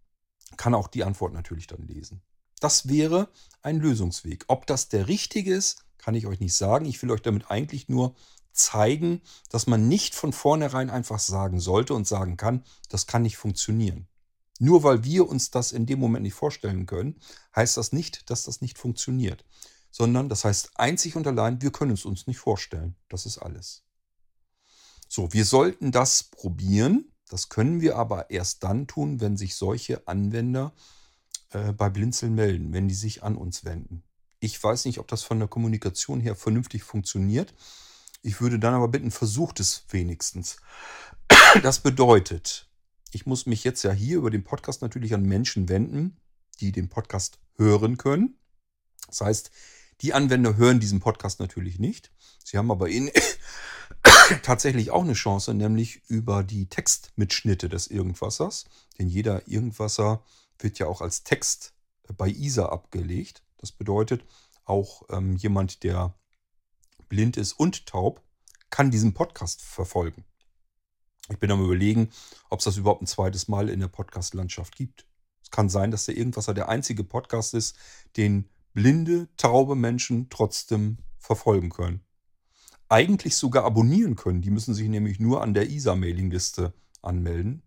[0.56, 2.22] kann auch die Antwort natürlich dann lesen.
[2.60, 3.28] Das wäre
[3.62, 4.44] ein Lösungsweg.
[4.48, 6.86] Ob das der richtige ist, kann ich euch nicht sagen.
[6.86, 8.14] Ich will euch damit eigentlich nur
[8.52, 13.36] zeigen, dass man nicht von vornherein einfach sagen sollte und sagen kann, das kann nicht
[13.36, 14.08] funktionieren.
[14.58, 17.20] Nur weil wir uns das in dem Moment nicht vorstellen können,
[17.54, 19.44] heißt das nicht, dass das nicht funktioniert.
[19.90, 22.96] Sondern das heißt einzig und allein, wir können es uns nicht vorstellen.
[23.08, 23.84] Das ist alles.
[25.08, 27.12] So, wir sollten das probieren.
[27.28, 30.74] Das können wir aber erst dann tun, wenn sich solche Anwender
[31.50, 34.02] äh, bei Blinzeln melden, wenn die sich an uns wenden.
[34.40, 37.54] Ich weiß nicht, ob das von der Kommunikation her vernünftig funktioniert.
[38.22, 40.56] Ich würde dann aber bitten, versucht es wenigstens.
[41.62, 42.68] Das bedeutet,
[43.10, 46.18] ich muss mich jetzt ja hier über den Podcast natürlich an Menschen wenden,
[46.60, 48.38] die den Podcast hören können.
[49.06, 49.50] Das heißt,
[50.02, 52.12] die Anwender hören diesen Podcast natürlich nicht.
[52.44, 53.10] Sie haben aber in
[54.42, 58.66] tatsächlich auch eine Chance, nämlich über die Textmitschnitte des Irgendwassers.
[58.98, 60.22] Denn jeder Irgendwasser
[60.58, 61.72] wird ja auch als Text
[62.16, 63.42] bei ISA abgelegt.
[63.58, 64.24] Das bedeutet,
[64.64, 66.14] auch ähm, jemand, der
[67.08, 68.22] blind ist und taub,
[68.70, 70.24] kann diesen Podcast verfolgen.
[71.30, 72.10] Ich bin am überlegen,
[72.48, 75.06] ob es das überhaupt ein zweites Mal in der Podcast-Landschaft gibt.
[75.42, 77.76] Es kann sein, dass der Irgendwasser der einzige Podcast ist,
[78.16, 82.00] den blinde, taube Menschen trotzdem verfolgen können.
[82.88, 84.40] Eigentlich sogar abonnieren können.
[84.40, 87.62] Die müssen sich nämlich nur an der ISA-Mailingliste anmelden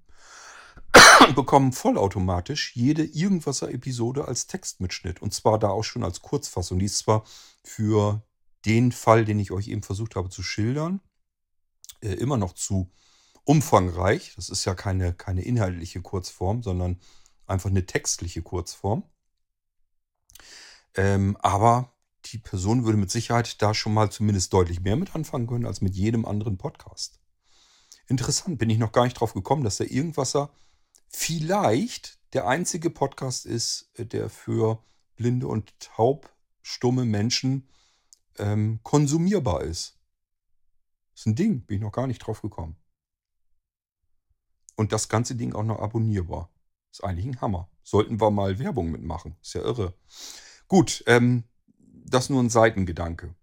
[1.32, 5.22] und bekommen vollautomatisch jede Irgendwasser-Episode als Textmitschnitt.
[5.22, 6.78] Und zwar da auch schon als Kurzfassung.
[6.78, 7.24] Die ist zwar
[7.64, 8.22] für
[8.66, 11.00] den Fall, den ich euch eben versucht habe zu schildern,
[12.02, 12.92] äh, immer noch zu
[13.46, 14.34] umfangreich.
[14.36, 17.00] Das ist ja keine, keine inhaltliche Kurzform, sondern
[17.48, 19.04] einfach eine textliche Kurzform.
[20.96, 21.94] Ähm, aber
[22.26, 25.80] die Person würde mit Sicherheit da schon mal zumindest deutlich mehr mit anfangen können als
[25.80, 27.22] mit jedem anderen Podcast.
[28.08, 30.52] Interessant, bin ich noch gar nicht drauf gekommen, dass der Irgendwasser
[31.12, 34.84] vielleicht der einzige Podcast ist, äh, der für
[35.16, 37.68] blinde und taubstumme Menschen
[38.38, 40.00] ähm, konsumierbar ist.
[41.12, 42.76] Das ist ein Ding, bin ich noch gar nicht drauf gekommen.
[44.76, 46.50] Und das ganze Ding auch noch abonnierbar.
[46.92, 47.70] Ist eigentlich ein Hammer.
[47.84, 49.36] Sollten wir mal Werbung mitmachen.
[49.42, 49.94] Ist ja irre.
[50.68, 51.44] Gut, ähm,
[51.78, 53.36] das nur ein Seitengedanke.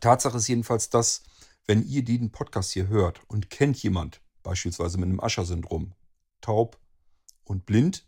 [0.00, 1.24] Tatsache ist jedenfalls, dass,
[1.66, 5.94] wenn ihr den Podcast hier hört und kennt jemand, beispielsweise mit einem Ascher-Syndrom,
[6.44, 6.78] taub
[7.44, 8.06] und blind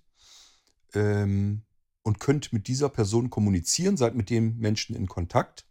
[0.95, 1.63] ähm,
[2.03, 5.67] und könnt mit dieser Person kommunizieren, seid mit dem Menschen in Kontakt,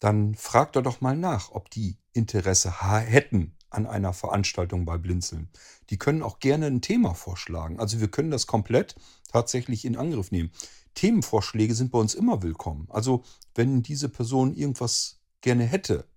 [0.00, 5.50] dann fragt er doch mal nach, ob die Interesse hätten an einer Veranstaltung bei Blinzeln.
[5.90, 7.80] Die können auch gerne ein Thema vorschlagen.
[7.80, 8.96] Also wir können das komplett
[9.28, 10.50] tatsächlich in Angriff nehmen.
[10.94, 12.88] Themenvorschläge sind bei uns immer willkommen.
[12.90, 13.24] Also
[13.54, 16.08] wenn diese Person irgendwas gerne hätte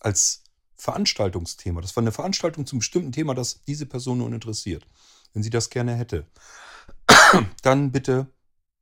[0.00, 0.42] als
[0.78, 1.80] Veranstaltungsthema.
[1.80, 4.86] Das war eine Veranstaltung zum bestimmten Thema, das diese Person nun interessiert.
[5.32, 6.26] Wenn sie das gerne hätte,
[7.62, 8.28] dann bitte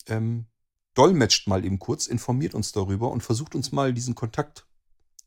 [0.07, 0.47] ähm,
[0.95, 4.67] dolmetscht mal eben kurz, informiert uns darüber und versucht uns mal diesen Kontakt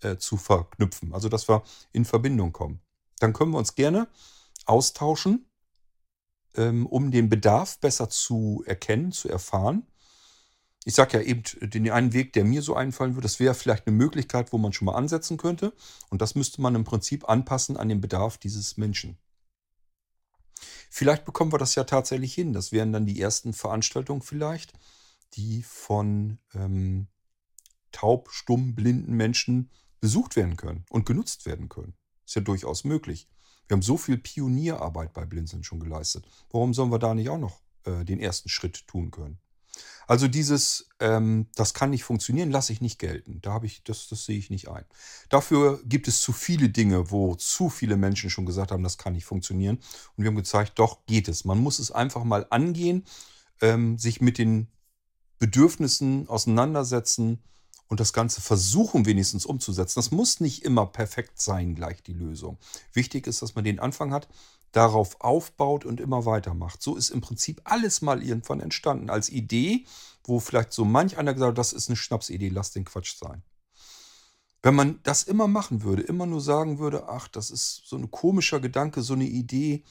[0.01, 1.13] äh, zu verknüpfen.
[1.13, 2.80] Also, dass wir in Verbindung kommen.
[3.20, 4.07] Dann können wir uns gerne
[4.65, 5.45] austauschen,
[6.55, 9.89] ähm, um den Bedarf besser zu erkennen, zu erfahren
[10.86, 13.86] ich sage ja eben, den einen Weg, der mir so einfallen würde, das wäre vielleicht
[13.86, 15.73] eine Möglichkeit, wo man schon mal ansetzen könnte.
[16.09, 19.17] Und das müsste man im Prinzip anpassen an den Bedarf dieses Menschen.
[20.89, 22.53] Vielleicht bekommen wir das ja tatsächlich hin.
[22.53, 24.73] Das wären dann die ersten Veranstaltungen vielleicht,
[25.34, 27.07] die von ähm,
[27.91, 29.69] taub, stumm, blinden Menschen
[29.99, 31.93] besucht werden können und genutzt werden können.
[32.25, 33.27] Ist ja durchaus möglich.
[33.67, 36.25] Wir haben so viel Pionierarbeit bei Blinzeln schon geleistet.
[36.49, 39.39] Warum sollen wir da nicht auch noch äh, den ersten Schritt tun können?
[40.07, 43.41] Also dieses, ähm, das kann nicht funktionieren, lasse ich nicht gelten.
[43.41, 44.84] Da habe ich, das, das sehe ich nicht ein.
[45.30, 49.13] Dafür gibt es zu viele Dinge, wo zu viele Menschen schon gesagt haben, das kann
[49.13, 49.78] nicht funktionieren.
[49.78, 51.45] Und wir haben gezeigt, doch geht es.
[51.45, 53.05] Man muss es einfach mal angehen,
[53.61, 54.67] ähm, sich mit den
[55.38, 57.43] Bedürfnissen auseinandersetzen
[57.88, 59.99] und das Ganze versuchen wenigstens umzusetzen.
[59.99, 62.57] Das muss nicht immer perfekt sein, gleich die Lösung.
[62.93, 64.28] Wichtig ist, dass man den Anfang hat,
[64.72, 66.82] darauf aufbaut und immer weitermacht.
[66.82, 69.86] So ist im Prinzip alles mal irgendwann entstanden als Idee,
[70.24, 73.43] wo vielleicht so manch einer gesagt hat, das ist eine Schnapsidee, lass den Quatsch sein.
[74.61, 78.11] Wenn man das immer machen würde, immer nur sagen würde, ach, das ist so ein
[78.11, 79.84] komischer Gedanke, so eine Idee,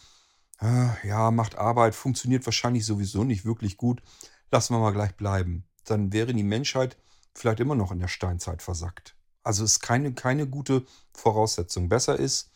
[0.58, 4.02] ah, ja, macht Arbeit, funktioniert wahrscheinlich sowieso nicht wirklich gut,
[4.50, 5.64] lassen wir mal gleich bleiben.
[5.84, 6.98] Dann wäre die Menschheit
[7.34, 9.16] vielleicht immer noch in der Steinzeit versackt.
[9.42, 11.88] Also ist keine, keine gute Voraussetzung.
[11.88, 12.50] Besser ist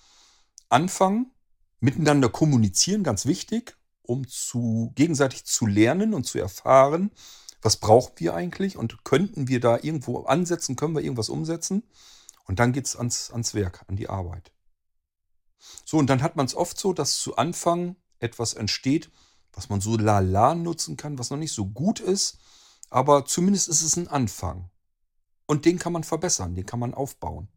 [0.69, 1.33] anfangen,
[1.83, 7.11] miteinander kommunizieren, ganz wichtig, um zu, gegenseitig zu lernen und zu erfahren,
[7.61, 11.83] was brauchen wir eigentlich und könnten wir da irgendwo ansetzen, können wir irgendwas umsetzen.
[12.45, 14.53] Und dann geht es ans, ans Werk, an die Arbeit.
[15.85, 19.11] So, und dann hat man es oft so, dass zu Anfang etwas entsteht,
[19.53, 22.39] was man so lala nutzen kann, was noch nicht so gut ist,
[22.91, 24.71] aber zumindest ist es ein Anfang.
[25.47, 27.49] Und den kann man verbessern, den kann man aufbauen.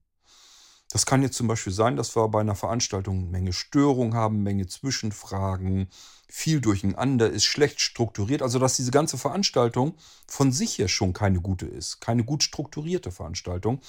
[0.95, 4.43] Das kann jetzt zum Beispiel sein, dass wir bei einer Veranstaltung eine Menge Störung haben,
[4.43, 5.89] Menge Zwischenfragen,
[6.29, 8.41] viel durcheinander ist, schlecht strukturiert.
[8.41, 13.11] Also dass diese ganze Veranstaltung von sich her schon keine gute ist, keine gut strukturierte
[13.11, 13.81] Veranstaltung,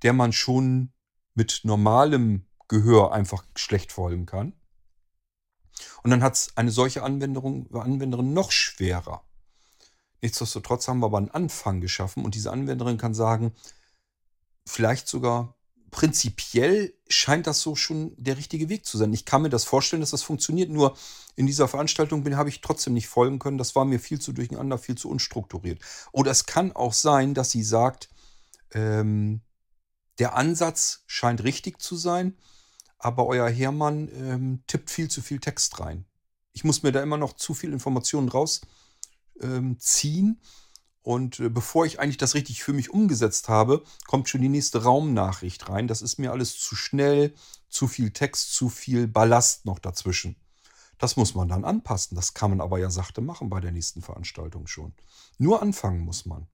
[0.00, 0.94] der man schon
[1.34, 4.54] mit normalem Gehör einfach schlecht folgen kann.
[6.04, 9.26] Und dann hat es eine solche Anwenderung, Anwenderin noch schwerer.
[10.22, 13.52] Nichtsdestotrotz haben wir aber einen Anfang geschaffen und diese Anwenderin kann sagen,
[14.66, 15.55] vielleicht sogar
[15.90, 19.12] prinzipiell scheint das so schon der richtige Weg zu sein.
[19.12, 20.70] Ich kann mir das vorstellen, dass das funktioniert.
[20.70, 20.96] Nur
[21.36, 23.58] in dieser Veranstaltung bin, habe ich trotzdem nicht folgen können.
[23.58, 25.80] Das war mir viel zu durcheinander, viel zu unstrukturiert.
[26.12, 28.08] Oder es kann auch sein, dass sie sagt,
[28.72, 29.40] ähm,
[30.18, 32.36] der Ansatz scheint richtig zu sein,
[32.98, 36.06] aber euer Hermann ähm, tippt viel zu viel Text rein.
[36.52, 38.68] Ich muss mir da immer noch zu viel Informationen rausziehen.
[39.42, 40.40] Ähm,
[41.06, 44.82] und äh, bevor ich eigentlich das richtig für mich umgesetzt habe, kommt schon die nächste
[44.82, 45.86] Raumnachricht rein.
[45.86, 47.32] Das ist mir alles zu schnell,
[47.68, 50.34] zu viel Text, zu viel Ballast noch dazwischen.
[50.98, 52.16] Das muss man dann anpassen.
[52.16, 54.94] Das kann man aber ja sachte machen bei der nächsten Veranstaltung schon.
[55.38, 56.48] Nur anfangen muss man.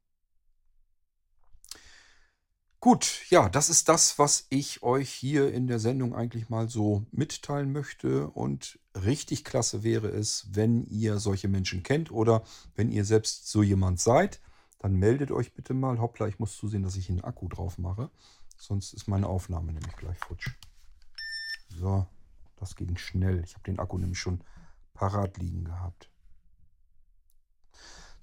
[2.83, 7.07] Gut, ja, das ist das, was ich euch hier in der Sendung eigentlich mal so
[7.13, 8.27] mitteilen möchte.
[8.27, 12.43] Und richtig klasse wäre es, wenn ihr solche Menschen kennt oder
[12.75, 14.41] wenn ihr selbst so jemand seid,
[14.81, 16.01] dann meldet euch bitte mal.
[16.01, 18.11] Hoppla, ich muss zusehen, dass ich einen Akku drauf mache.
[18.59, 20.51] Sonst ist meine Aufnahme nämlich gleich futsch.
[21.69, 22.05] So,
[22.57, 23.45] das ging schnell.
[23.45, 24.43] Ich habe den Akku nämlich schon
[24.93, 26.12] parat liegen gehabt.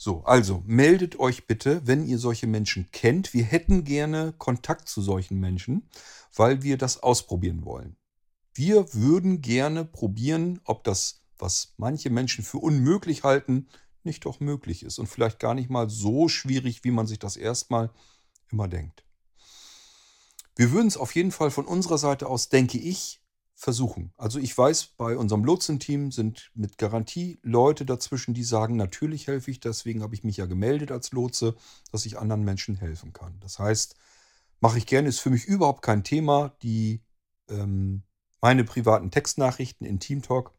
[0.02, 3.34] So, also meldet euch bitte, wenn ihr solche Menschen kennt.
[3.34, 5.90] Wir hätten gerne Kontakt zu solchen Menschen,
[6.34, 7.98] weil wir das ausprobieren wollen.
[8.54, 13.68] Wir würden gerne probieren, ob das, was manche Menschen für unmöglich halten,
[14.06, 17.36] nicht doch möglich ist und vielleicht gar nicht mal so schwierig, wie man sich das
[17.36, 17.92] erstmal
[18.54, 19.04] immer denkt.
[20.56, 23.20] Wir würden es auf jeden Fall von unserer Seite aus, denke ich,
[23.60, 24.14] versuchen.
[24.16, 29.52] Also ich weiß, bei unserem Lotsenteam sind mit Garantie Leute dazwischen, die sagen, natürlich helfe
[29.52, 31.56] ich, deswegen habe ich mich ja gemeldet als Lotse,
[31.92, 33.38] dass ich anderen Menschen helfen kann.
[33.42, 33.98] Das heißt,
[34.62, 37.04] mache ich gerne, ist für mich überhaupt kein Thema, die
[37.50, 38.04] ähm,
[38.40, 40.54] meine privaten Textnachrichten in Teamtalk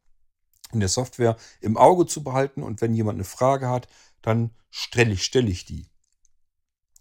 [0.70, 3.88] in der Software im Auge zu behalten und wenn jemand eine Frage hat,
[4.20, 5.86] dann stelle ich, stelle ich die.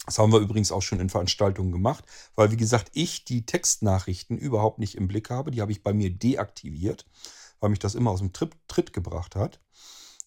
[0.05, 2.03] Das haben wir übrigens auch schon in Veranstaltungen gemacht,
[2.35, 5.51] weil wie gesagt, ich die Textnachrichten überhaupt nicht im Blick habe.
[5.51, 7.05] Die habe ich bei mir deaktiviert,
[7.59, 9.59] weil mich das immer aus dem Tritt, Tritt gebracht hat.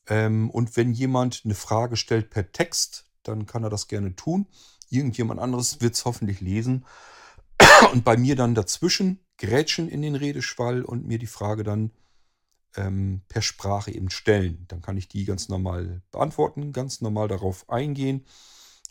[0.06, 4.46] Ähm, und wenn jemand eine Frage stellt per Text, dann kann er das gerne tun.
[4.90, 6.84] Irgendjemand anderes wird es hoffentlich lesen
[7.92, 11.90] und bei mir dann dazwischen grätschen in den Redeschwall und mir die Frage dann
[12.76, 14.66] ähm, per Sprache eben stellen.
[14.68, 18.24] Dann kann ich die ganz normal beantworten, ganz normal darauf eingehen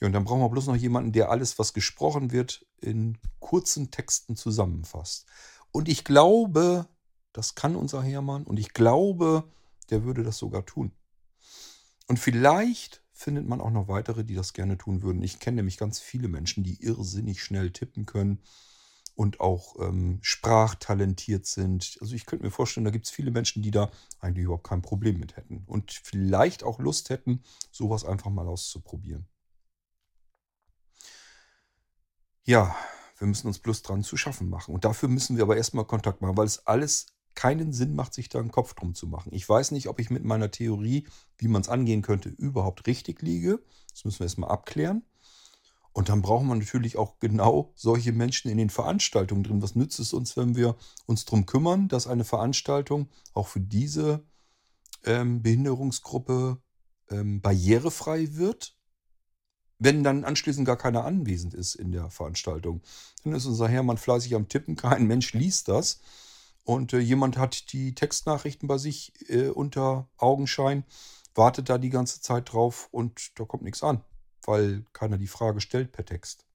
[0.01, 3.91] ja, und dann brauchen wir bloß noch jemanden, der alles, was gesprochen wird, in kurzen
[3.91, 5.27] Texten zusammenfasst.
[5.71, 6.87] Und ich glaube,
[7.33, 9.43] das kann unser Hermann und ich glaube,
[9.91, 10.91] der würde das sogar tun.
[12.07, 15.21] Und vielleicht findet man auch noch weitere, die das gerne tun würden.
[15.21, 18.39] Ich kenne nämlich ganz viele Menschen, die irrsinnig schnell tippen können
[19.13, 21.99] und auch ähm, sprachtalentiert sind.
[22.01, 24.81] Also ich könnte mir vorstellen, da gibt es viele Menschen, die da eigentlich überhaupt kein
[24.81, 29.27] Problem mit hätten und vielleicht auch Lust hätten, sowas einfach mal auszuprobieren.
[32.43, 32.75] Ja,
[33.19, 34.73] wir müssen uns bloß dran zu schaffen machen.
[34.73, 38.29] Und dafür müssen wir aber erstmal Kontakt machen, weil es alles keinen Sinn macht, sich
[38.29, 39.31] da einen Kopf drum zu machen.
[39.33, 43.21] Ich weiß nicht, ob ich mit meiner Theorie, wie man es angehen könnte, überhaupt richtig
[43.21, 43.61] liege.
[43.91, 45.03] Das müssen wir erstmal abklären.
[45.93, 49.61] Und dann brauchen wir natürlich auch genau solche Menschen in den Veranstaltungen drin.
[49.61, 50.75] Was nützt es uns, wenn wir
[51.05, 54.25] uns darum kümmern, dass eine Veranstaltung auch für diese
[55.03, 56.61] ähm, Behinderungsgruppe
[57.09, 58.75] ähm, barrierefrei wird?
[59.83, 62.81] Wenn dann anschließend gar keiner anwesend ist in der Veranstaltung,
[63.23, 66.01] dann ist unser Herrmann fleißig am Tippen, kein Mensch liest das.
[66.63, 70.83] Und äh, jemand hat die Textnachrichten bei sich äh, unter Augenschein,
[71.33, 74.03] wartet da die ganze Zeit drauf und da kommt nichts an
[74.47, 76.45] weil keiner die Frage stellt per Text.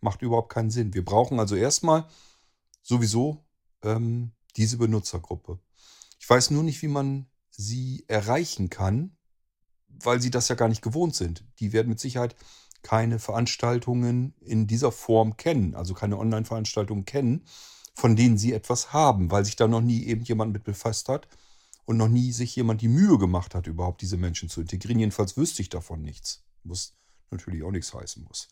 [0.00, 0.94] Macht überhaupt keinen Sinn.
[0.94, 2.08] Wir brauchen also erstmal
[2.82, 3.44] sowieso
[3.82, 5.58] ähm, diese Benutzergruppe.
[6.18, 9.16] Ich weiß nur nicht, wie man sie erreichen kann,
[9.88, 11.44] weil sie das ja gar nicht gewohnt sind.
[11.60, 12.36] Die werden mit Sicherheit
[12.82, 17.44] keine Veranstaltungen in dieser Form kennen, also keine Online-Veranstaltungen kennen,
[17.94, 21.26] von denen sie etwas haben, weil sich da noch nie eben jemand mit befasst hat
[21.84, 25.00] und noch nie sich jemand die Mühe gemacht hat, überhaupt diese Menschen zu integrieren.
[25.00, 26.44] Jedenfalls wüsste ich davon nichts.
[26.62, 26.94] Muss
[27.30, 28.48] natürlich auch nichts heißen muss.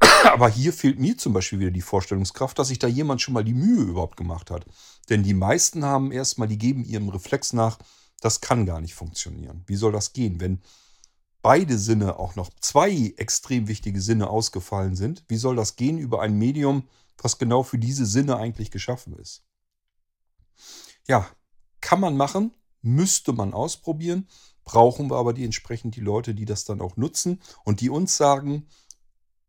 [0.24, 3.44] Aber hier fehlt mir zum Beispiel wieder die Vorstellungskraft, dass sich da jemand schon mal
[3.44, 4.66] die Mühe überhaupt gemacht hat.
[5.08, 7.78] Denn die meisten haben erstmal, die geben ihrem Reflex nach,
[8.20, 9.64] das kann gar nicht funktionieren.
[9.66, 10.60] Wie soll das gehen, wenn
[11.42, 15.24] beide Sinne, auch noch zwei extrem wichtige Sinne ausgefallen sind?
[15.28, 19.42] Wie soll das gehen über ein Medium, was genau für diese Sinne eigentlich geschaffen ist?
[21.08, 21.26] Ja,
[21.80, 24.26] kann man machen, müsste man ausprobieren
[24.70, 28.16] brauchen wir aber die entsprechend die Leute, die das dann auch nutzen und die uns
[28.16, 28.68] sagen,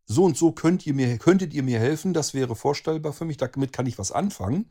[0.05, 3.37] so und so könnt ihr mir, könntet ihr mir helfen, das wäre vorstellbar für mich,
[3.37, 4.69] damit kann ich was anfangen.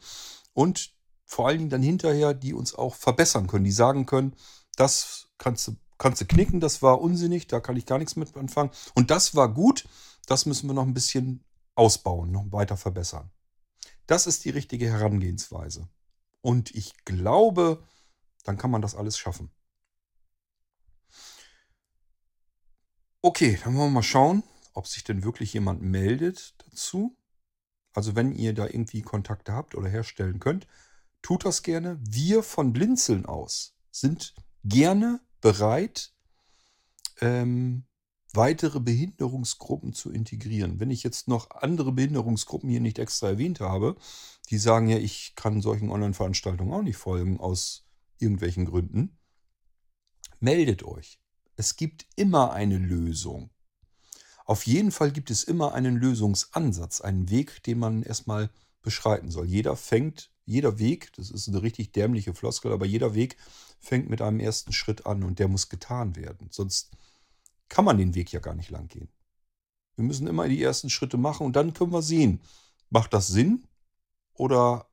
[0.53, 0.91] Und
[1.31, 4.35] vor allen Dingen dann hinterher, die uns auch verbessern können, die sagen können,
[4.75, 8.37] das kannst du, kannst du knicken, das war unsinnig, da kann ich gar nichts mit
[8.37, 8.73] anfangen.
[8.97, 9.89] Und das war gut,
[10.27, 11.45] das müssen wir noch ein bisschen
[11.77, 13.31] ausbauen, noch weiter verbessern.
[14.09, 15.89] Das ist die richtige Herangehensweise.
[16.41, 17.81] Und ich glaube,
[18.43, 19.53] dann kann man das alles schaffen.
[23.23, 24.43] Okay, dann wollen wir mal schauen,
[24.75, 27.17] ob sich denn wirklich jemand meldet dazu.
[27.93, 30.67] Also wenn ihr da irgendwie Kontakte habt oder herstellen könnt,
[31.23, 31.99] tut das gerne.
[32.01, 36.13] Wir von Blinzeln aus sind gerne bereit,
[37.21, 37.85] ähm,
[38.33, 40.79] weitere Behinderungsgruppen zu integrieren.
[40.79, 43.97] Wenn ich jetzt noch andere Behinderungsgruppen hier nicht extra erwähnt habe,
[44.51, 47.87] die sagen ja, ich kann solchen Online-Veranstaltungen auch nicht folgen aus
[48.19, 49.19] irgendwelchen Gründen,
[50.39, 51.21] meldet euch.
[51.57, 53.51] Es gibt immer eine Lösung.
[54.45, 58.51] Auf jeden Fall gibt es immer einen Lösungsansatz, einen Weg, den man erstmal
[58.83, 59.47] beschreiten soll.
[59.47, 63.37] Jeder fängt, jeder Weg, das ist eine richtig dämliche Floskel, aber jeder Weg
[63.79, 66.49] fängt mit einem ersten Schritt an und der muss getan werden.
[66.51, 66.91] Sonst
[67.69, 69.09] kann man den Weg ja gar nicht lang gehen.
[69.97, 72.41] Wir müssen immer die ersten Schritte machen und dann können wir sehen,
[72.91, 73.65] macht das Sinn
[74.35, 74.91] oder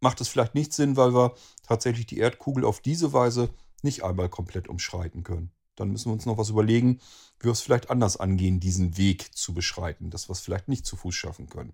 [0.00, 1.34] macht es vielleicht nicht Sinn, weil wir
[1.66, 3.50] tatsächlich die Erdkugel auf diese Weise
[3.82, 5.50] nicht einmal komplett umschreiten können.
[5.76, 7.00] Dann müssen wir uns noch was überlegen,
[7.38, 10.86] wie wir es vielleicht anders angehen, diesen Weg zu beschreiten, dass wir es vielleicht nicht
[10.86, 11.72] zu Fuß schaffen können.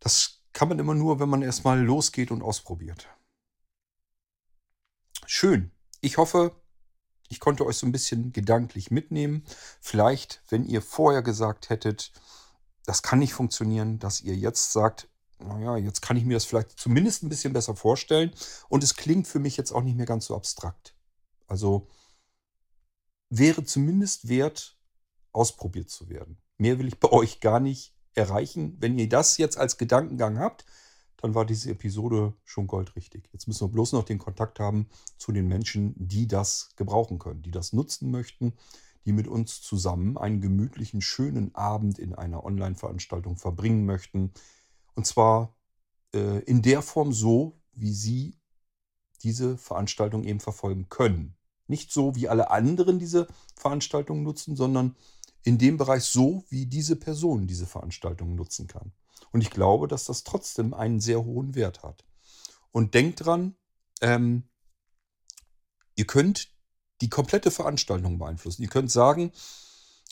[0.00, 3.08] Das kann man immer nur, wenn man erstmal losgeht und ausprobiert.
[5.26, 5.70] Schön.
[6.00, 6.58] Ich hoffe,
[7.28, 9.44] ich konnte euch so ein bisschen gedanklich mitnehmen.
[9.82, 12.10] Vielleicht, wenn ihr vorher gesagt hättet,
[12.86, 16.78] das kann nicht funktionieren, dass ihr jetzt sagt, naja, jetzt kann ich mir das vielleicht
[16.80, 18.32] zumindest ein bisschen besser vorstellen.
[18.70, 20.96] Und es klingt für mich jetzt auch nicht mehr ganz so abstrakt.
[21.46, 21.86] Also
[23.28, 24.78] wäre zumindest wert,
[25.32, 26.38] ausprobiert zu werden.
[26.56, 28.76] Mehr will ich bei euch gar nicht erreichen.
[28.80, 30.64] Wenn ihr das jetzt als Gedankengang habt,
[31.18, 33.28] dann war diese Episode schon goldrichtig.
[33.32, 34.88] Jetzt müssen wir bloß noch den Kontakt haben
[35.18, 38.52] zu den Menschen, die das gebrauchen können, die das nutzen möchten,
[39.04, 44.32] die mit uns zusammen einen gemütlichen, schönen Abend in einer Online-Veranstaltung verbringen möchten.
[44.94, 45.54] Und zwar
[46.14, 48.36] äh, in der Form so, wie sie
[49.22, 51.34] diese Veranstaltung eben verfolgen können.
[51.68, 54.94] Nicht so, wie alle anderen diese Veranstaltungen nutzen, sondern
[55.46, 58.92] in dem Bereich so, wie diese Person diese Veranstaltungen nutzen kann.
[59.30, 62.04] Und ich glaube, dass das trotzdem einen sehr hohen Wert hat.
[62.72, 63.54] Und denkt dran,
[64.00, 64.48] ähm,
[65.94, 66.48] ihr könnt
[67.00, 68.62] die komplette Veranstaltung beeinflussen.
[68.62, 69.30] Ihr könnt sagen,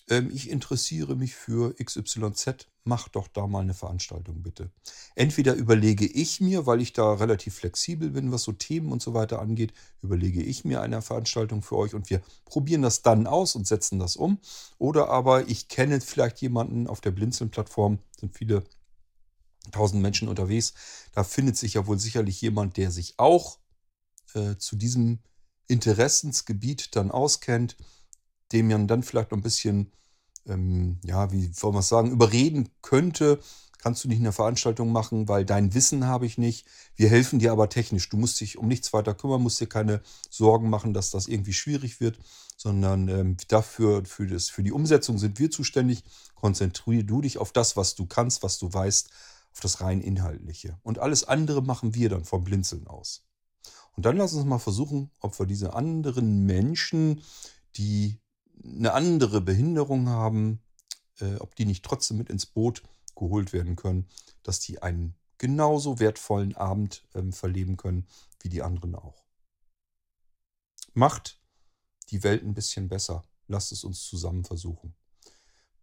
[0.08, 4.70] ähm, ich interessiere mich für XYZ, mach doch da mal eine Veranstaltung bitte.
[5.14, 9.14] Entweder überlege ich mir, weil ich da relativ flexibel bin, was so Themen und so
[9.14, 9.72] weiter angeht,
[10.02, 13.98] überlege ich mir eine Veranstaltung für euch und wir probieren das dann aus und setzen
[13.98, 14.38] das um.
[14.78, 18.64] Oder aber ich kenne vielleicht jemanden auf der Blinzeln-Plattform, sind viele
[19.70, 20.74] tausend Menschen unterwegs.
[21.12, 23.58] Da findet sich ja wohl sicherlich jemand, der sich auch
[24.34, 25.20] äh, zu diesem
[25.68, 27.76] Interessensgebiet dann auskennt,
[28.52, 29.90] dem man dann vielleicht noch ein bisschen,
[30.46, 33.40] ähm, ja, wie soll man sagen, überreden könnte.
[33.78, 36.66] Kannst du nicht eine Veranstaltung machen, weil dein Wissen habe ich nicht.
[36.96, 38.08] Wir helfen dir aber technisch.
[38.08, 41.52] Du musst dich um nichts weiter kümmern, musst dir keine Sorgen machen, dass das irgendwie
[41.52, 42.18] schwierig wird,
[42.56, 46.02] sondern ähm, dafür, für, das, für die Umsetzung sind wir zuständig.
[46.34, 49.10] Konzentriere du dich auf das, was du kannst, was du weißt,
[49.52, 50.78] auf das rein Inhaltliche.
[50.82, 53.26] Und alles andere machen wir dann vom Blinzeln aus.
[53.96, 57.22] Und dann lass uns mal versuchen, ob wir diese anderen Menschen,
[57.76, 58.18] die
[58.64, 60.62] eine andere Behinderung haben,
[61.20, 62.82] äh, ob die nicht trotzdem mit ins Boot
[63.14, 64.08] geholt werden können,
[64.42, 68.06] dass die einen genauso wertvollen Abend ähm, verleben können
[68.40, 69.24] wie die anderen auch.
[70.92, 71.40] Macht
[72.10, 73.24] die Welt ein bisschen besser.
[73.46, 74.94] Lasst es uns zusammen versuchen.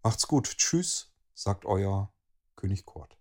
[0.03, 0.57] Macht's gut.
[0.57, 2.13] Tschüss, sagt euer
[2.55, 3.20] König Kurt.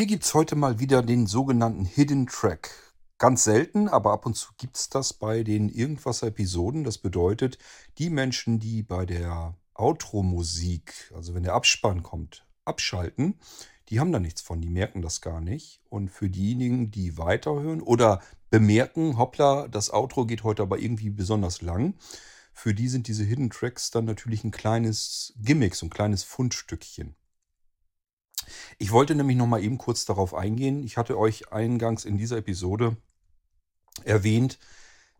[0.00, 2.70] Hier gibt es heute mal wieder den sogenannten Hidden Track.
[3.18, 6.84] Ganz selten, aber ab und zu gibt es das bei den Irgendwas-Episoden.
[6.84, 7.58] Das bedeutet,
[7.98, 13.38] die Menschen, die bei der Outro-Musik, also wenn der Abspann kommt, abschalten,
[13.90, 15.82] die haben da nichts von, die merken das gar nicht.
[15.90, 21.60] Und für diejenigen, die weiterhören oder bemerken, hoppla, das Outro geht heute aber irgendwie besonders
[21.60, 21.92] lang,
[22.54, 27.16] für die sind diese Hidden Tracks dann natürlich ein kleines Gimmick, so ein kleines Fundstückchen.
[28.78, 30.82] Ich wollte nämlich noch mal eben kurz darauf eingehen.
[30.84, 32.96] Ich hatte euch eingangs in dieser Episode
[34.04, 34.58] erwähnt,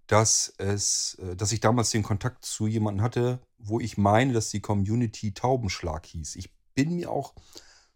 [0.07, 4.51] dass es, äh, dass ich damals den Kontakt zu jemandem hatte, wo ich meine, dass
[4.51, 6.37] die Community Taubenschlag hieß.
[6.37, 7.35] Ich bin mir auch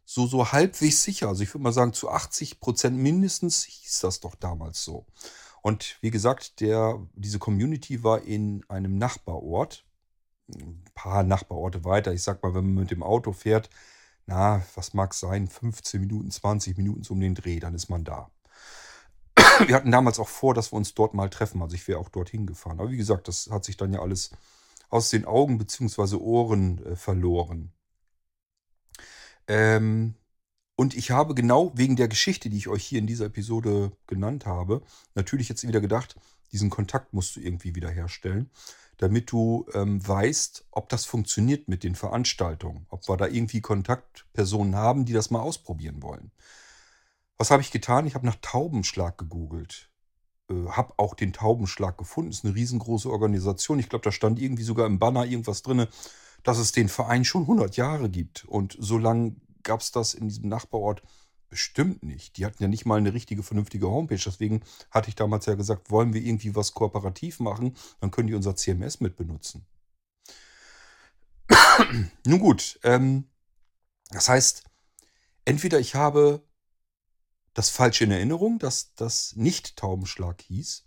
[0.04, 1.28] so, so halbwegs sicher.
[1.28, 5.06] Also ich würde mal sagen, zu 80 Prozent mindestens hieß das doch damals so.
[5.62, 9.84] Und wie gesagt, der, diese Community war in einem Nachbarort,
[10.54, 12.12] ein paar Nachbarorte weiter.
[12.12, 13.70] Ich sag mal, wenn man mit dem Auto fährt,
[14.26, 18.04] na, was mag sein, 15 Minuten, 20 Minuten so um den Dreh, dann ist man
[18.04, 18.30] da.
[19.66, 21.62] Wir hatten damals auch vor, dass wir uns dort mal treffen.
[21.62, 22.80] Also ich wäre auch dorthin gefahren.
[22.80, 24.30] Aber wie gesagt, das hat sich dann ja alles
[24.88, 26.16] aus den Augen bzw.
[26.16, 27.72] Ohren äh, verloren.
[29.46, 30.14] Ähm,
[30.76, 34.46] und ich habe genau wegen der Geschichte, die ich euch hier in dieser Episode genannt
[34.46, 34.82] habe,
[35.14, 36.16] natürlich jetzt wieder gedacht,
[36.52, 38.50] diesen Kontakt musst du irgendwie wieder herstellen
[38.98, 44.76] damit du ähm, weißt, ob das funktioniert mit den Veranstaltungen, ob wir da irgendwie Kontaktpersonen
[44.76, 46.30] haben, die das mal ausprobieren wollen.
[47.36, 48.06] Was habe ich getan?
[48.06, 49.90] Ich habe nach Taubenschlag gegoogelt.
[50.48, 52.30] Äh, habe auch den Taubenschlag gefunden.
[52.30, 53.78] Ist eine riesengroße Organisation.
[53.78, 55.86] Ich glaube, da stand irgendwie sogar im Banner irgendwas drin,
[56.42, 58.44] dass es den Verein schon 100 Jahre gibt.
[58.44, 61.02] Und so lange gab es das in diesem Nachbarort
[61.54, 62.36] Bestimmt nicht.
[62.36, 64.18] Die hatten ja nicht mal eine richtige, vernünftige Homepage.
[64.18, 68.34] Deswegen hatte ich damals ja gesagt, wollen wir irgendwie was kooperativ machen, dann können die
[68.34, 69.64] unser CMS mit benutzen.
[72.26, 73.28] Nun gut, ähm,
[74.10, 74.64] das heißt,
[75.44, 76.42] entweder ich habe
[77.52, 80.82] das falsche in Erinnerung, dass das nicht Taubenschlag hieß,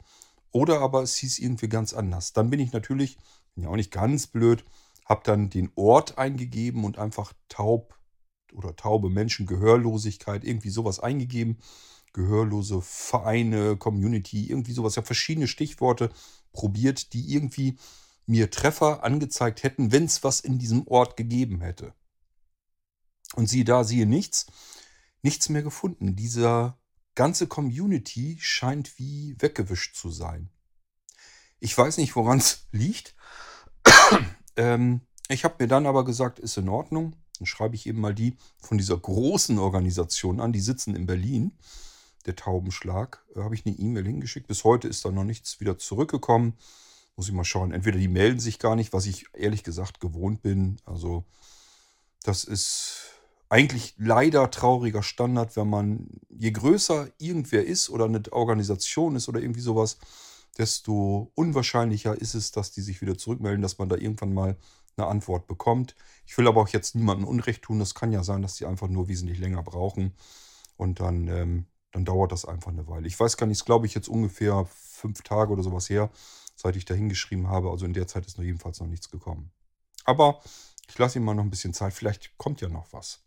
[0.52, 2.34] oder aber es hieß irgendwie ganz anders.
[2.34, 3.18] Dann bin ich natürlich,
[3.56, 4.66] bin ja auch nicht ganz blöd,
[5.06, 7.98] habe dann den Ort eingegeben und einfach taub
[8.54, 11.58] oder taube Menschen, Gehörlosigkeit, irgendwie sowas eingegeben.
[12.14, 14.94] Gehörlose Vereine, Community, irgendwie sowas.
[14.94, 16.10] Ich habe verschiedene Stichworte
[16.52, 17.78] probiert, die irgendwie
[18.26, 21.94] mir Treffer angezeigt hätten, wenn es was in diesem Ort gegeben hätte.
[23.36, 24.48] Und siehe da, siehe nichts,
[25.22, 26.16] nichts mehr gefunden.
[26.16, 26.80] Dieser
[27.16, 30.50] ganze Community scheint wie weggewischt zu sein.
[31.60, 33.16] Ich weiß nicht, woran es liegt.
[34.56, 37.16] ähm, ich habe mir dann aber gesagt, ist in Ordnung.
[37.38, 41.54] Dann schreibe ich eben mal die von dieser großen Organisation an, die sitzen in Berlin.
[42.26, 43.24] Der Taubenschlag.
[43.34, 44.48] Da habe ich eine E-Mail hingeschickt.
[44.48, 46.54] Bis heute ist da noch nichts wieder zurückgekommen.
[47.16, 47.72] Muss ich mal schauen.
[47.72, 50.78] Entweder die melden sich gar nicht, was ich ehrlich gesagt gewohnt bin.
[50.86, 51.24] Also,
[52.24, 53.18] das ist
[53.50, 59.40] eigentlich leider trauriger Standard, wenn man, je größer irgendwer ist oder eine Organisation ist oder
[59.40, 59.98] irgendwie sowas,
[60.58, 64.58] desto unwahrscheinlicher ist es, dass die sich wieder zurückmelden, dass man da irgendwann mal
[64.98, 65.96] eine Antwort bekommt.
[66.28, 67.80] Ich will aber auch jetzt niemandem Unrecht tun.
[67.80, 70.14] Es kann ja sein, dass die einfach nur wesentlich länger brauchen.
[70.76, 73.08] Und dann, ähm, dann dauert das einfach eine Weile.
[73.08, 76.12] Ich weiß gar nicht, glaube ich, jetzt ungefähr fünf Tage oder sowas her,
[76.56, 77.72] seit ich da hingeschrieben habe.
[77.72, 79.52] Also in der Zeit ist noch jedenfalls noch nichts gekommen.
[80.04, 80.42] Aber
[80.90, 81.94] ich lasse ihm mal noch ein bisschen Zeit.
[81.94, 83.24] Vielleicht kommt ja noch was.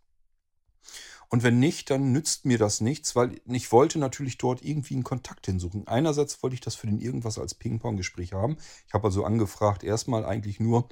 [1.31, 5.05] Und wenn nicht, dann nützt mir das nichts, weil ich wollte natürlich dort irgendwie einen
[5.05, 5.87] Kontakt hinsuchen.
[5.87, 8.59] Einerseits wollte ich das für den irgendwas als Ping-Pong-Gespräch haben.
[8.89, 10.89] Ich habe also angefragt, erstmal eigentlich nur,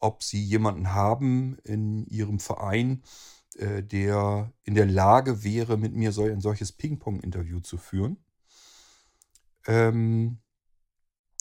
[0.00, 3.02] ob sie jemanden haben in ihrem Verein,
[3.56, 8.16] äh, der in der Lage wäre, mit mir so ein solches Ping-Pong-Interview zu führen.
[9.66, 10.38] Ähm,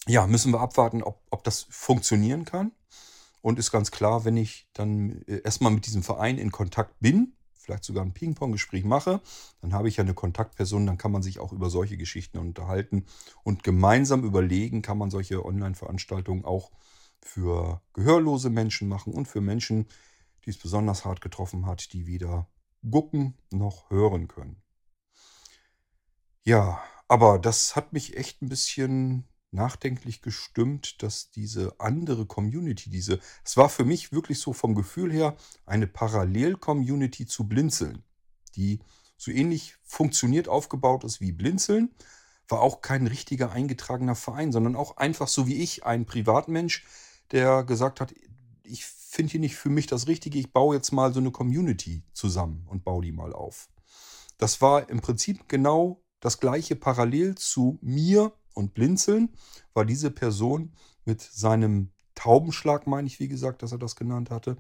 [0.08, 2.72] ja, müssen wir abwarten, ob, ob das funktionieren kann.
[3.42, 7.34] Und ist ganz klar, wenn ich dann äh, erstmal mit diesem Verein in Kontakt bin,
[7.54, 9.22] vielleicht sogar ein Ping-Pong-Gespräch mache,
[9.62, 13.06] dann habe ich ja eine Kontaktperson, dann kann man sich auch über solche Geschichten unterhalten
[13.44, 16.72] und gemeinsam überlegen, kann man solche Online-Veranstaltungen auch
[17.22, 19.88] für gehörlose Menschen machen und für Menschen,
[20.46, 22.48] die es besonders hart getroffen hat, die weder
[22.90, 24.62] gucken noch hören können.
[26.44, 33.20] Ja, aber das hat mich echt ein bisschen nachdenklich gestimmt, dass diese andere Community, diese,
[33.44, 38.04] es war für mich wirklich so vom Gefühl her eine Parallel-Community zu Blinzeln,
[38.56, 38.80] die
[39.18, 41.94] so ähnlich funktioniert aufgebaut ist wie Blinzeln,
[42.48, 46.86] war auch kein richtiger eingetragener Verein, sondern auch einfach so wie ich, ein Privatmensch,
[47.32, 48.14] der gesagt hat,
[48.64, 52.04] ich finde hier nicht für mich das Richtige, ich baue jetzt mal so eine Community
[52.14, 53.70] zusammen und baue die mal auf.
[54.38, 59.30] Das war im Prinzip genau das gleiche parallel zu mir und Blinzeln
[59.74, 60.74] war diese Person
[61.06, 64.58] mit seinem Taubenschlag, meine ich, wie gesagt, dass er das genannt hatte.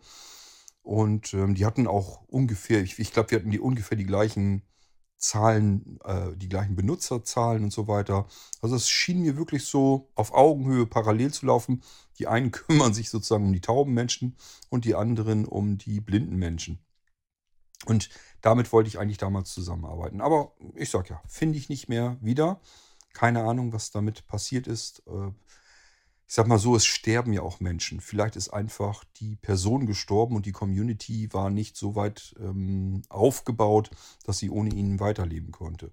[0.82, 4.64] Und ähm, die hatten auch ungefähr, ich, ich glaube, wir hatten die ungefähr die gleichen
[5.20, 8.26] Zahlen, äh, die gleichen Benutzerzahlen und so weiter.
[8.62, 11.84] Also es schien mir wirklich so auf Augenhöhe parallel zu laufen.
[12.18, 14.36] Die einen kümmern sich sozusagen um die tauben Menschen
[14.70, 16.80] und die anderen um die blinden Menschen.
[17.86, 18.10] Und
[18.42, 20.22] damit wollte ich eigentlich damals zusammenarbeiten.
[20.22, 22.60] Aber ich sage ja, finde ich nicht mehr wieder.
[23.14, 25.04] Keine Ahnung, was damit passiert ist.
[25.08, 25.32] Äh,
[26.30, 28.02] ich sag mal so, es sterben ja auch Menschen.
[28.02, 33.90] Vielleicht ist einfach die Person gestorben und die Community war nicht so weit ähm, aufgebaut,
[34.26, 35.92] dass sie ohne ihn weiterleben konnte.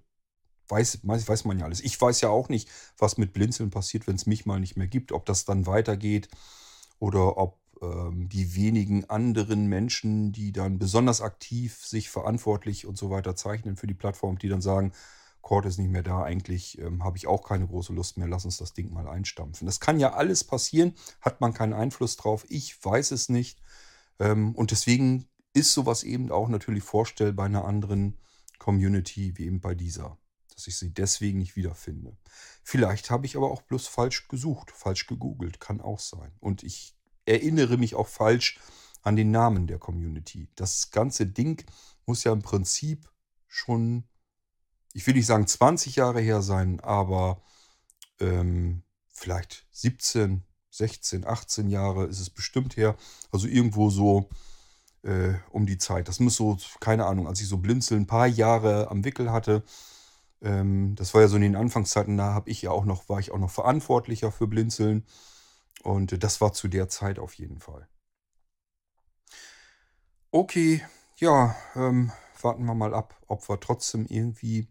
[0.67, 1.81] Weiß, weiß man ja alles.
[1.81, 2.69] Ich weiß ja auch nicht,
[2.99, 5.11] was mit Blinzeln passiert, wenn es mich mal nicht mehr gibt.
[5.11, 6.29] Ob das dann weitergeht
[6.99, 13.09] oder ob ähm, die wenigen anderen Menschen, die dann besonders aktiv sich verantwortlich und so
[13.09, 14.91] weiter zeichnen für die Plattform, die dann sagen,
[15.47, 18.43] Cord ist nicht mehr da, eigentlich ähm, habe ich auch keine große Lust mehr, lass
[18.43, 19.65] uns das Ding mal einstampfen.
[19.65, 23.61] Das kann ja alles passieren, hat man keinen Einfluss drauf, ich weiß es nicht.
[24.19, 28.17] Ähm, und deswegen ist sowas eben auch natürlich vorstellbar bei einer anderen
[28.59, 30.17] Community wie eben bei dieser.
[30.53, 32.17] Dass ich sie deswegen nicht wiederfinde.
[32.61, 36.33] Vielleicht habe ich aber auch bloß falsch gesucht, falsch gegoogelt, kann auch sein.
[36.41, 36.93] Und ich
[37.25, 38.59] erinnere mich auch falsch
[39.01, 40.49] an den Namen der Community.
[40.55, 41.63] Das ganze Ding
[42.05, 43.09] muss ja im Prinzip
[43.47, 44.09] schon
[44.93, 47.41] ich will nicht sagen 20 Jahre her sein, aber
[48.19, 48.83] ähm,
[49.13, 52.95] vielleicht 17, 16, 18 Jahre ist es bestimmt her.
[53.31, 54.29] Also irgendwo so
[55.03, 56.07] äh, um die Zeit.
[56.07, 59.63] Das muss so, keine Ahnung, als ich so Blinzeln ein paar Jahre am Wickel hatte.
[60.41, 63.19] Ähm, das war ja so in den Anfangszeiten, da habe ich ja auch noch, war
[63.19, 65.05] ich auch noch verantwortlicher für Blinzeln.
[65.83, 67.87] Und äh, das war zu der Zeit auf jeden Fall.
[70.31, 70.83] Okay,
[71.17, 72.11] ja, ähm,
[72.41, 74.67] warten wir mal ab, ob wir trotzdem irgendwie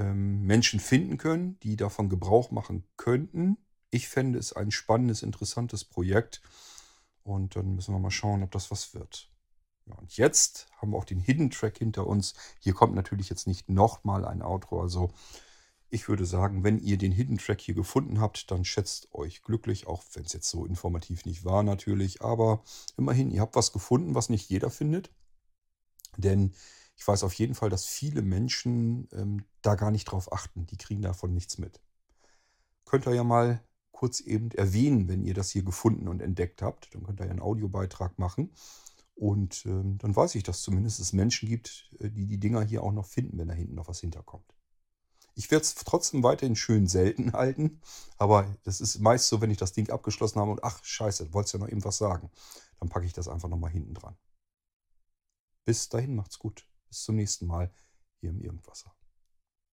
[0.00, 3.58] ähm, Menschen finden können, die davon Gebrauch machen könnten.
[3.90, 6.40] Ich fände es ein spannendes, interessantes Projekt.
[7.22, 9.30] Und dann müssen wir mal schauen, ob das was wird.
[9.86, 12.34] Ja, und jetzt haben wir auch den Hidden Track hinter uns.
[12.60, 14.80] Hier kommt natürlich jetzt nicht nochmal ein Outro.
[14.80, 15.12] Also
[15.90, 19.86] ich würde sagen, wenn ihr den Hidden Track hier gefunden habt, dann schätzt euch glücklich,
[19.86, 22.22] auch wenn es jetzt so informativ nicht war natürlich.
[22.22, 22.62] Aber
[22.96, 25.10] immerhin, ihr habt was gefunden, was nicht jeder findet.
[26.16, 26.54] Denn
[27.00, 30.66] ich weiß auf jeden Fall, dass viele Menschen ähm, da gar nicht drauf achten.
[30.66, 31.80] Die kriegen davon nichts mit.
[32.84, 36.94] Könnt ihr ja mal kurz eben erwähnen, wenn ihr das hier gefunden und entdeckt habt.
[36.94, 38.52] Dann könnt ihr ja einen Audiobeitrag machen.
[39.14, 42.82] Und ähm, dann weiß ich, dass zumindest es Menschen gibt, äh, die die Dinger hier
[42.82, 44.54] auch noch finden, wenn da hinten noch was hinterkommt.
[45.34, 47.80] Ich werde es trotzdem weiterhin schön selten halten,
[48.18, 51.54] aber das ist meist so, wenn ich das Ding abgeschlossen habe und ach scheiße, wolltest
[51.54, 52.30] ja noch eben was sagen,
[52.78, 54.18] dann packe ich das einfach nochmal hinten dran.
[55.64, 56.69] Bis dahin macht's gut.
[56.90, 57.70] Bis zum nächsten Mal
[58.20, 58.92] hier im Irgendwasser.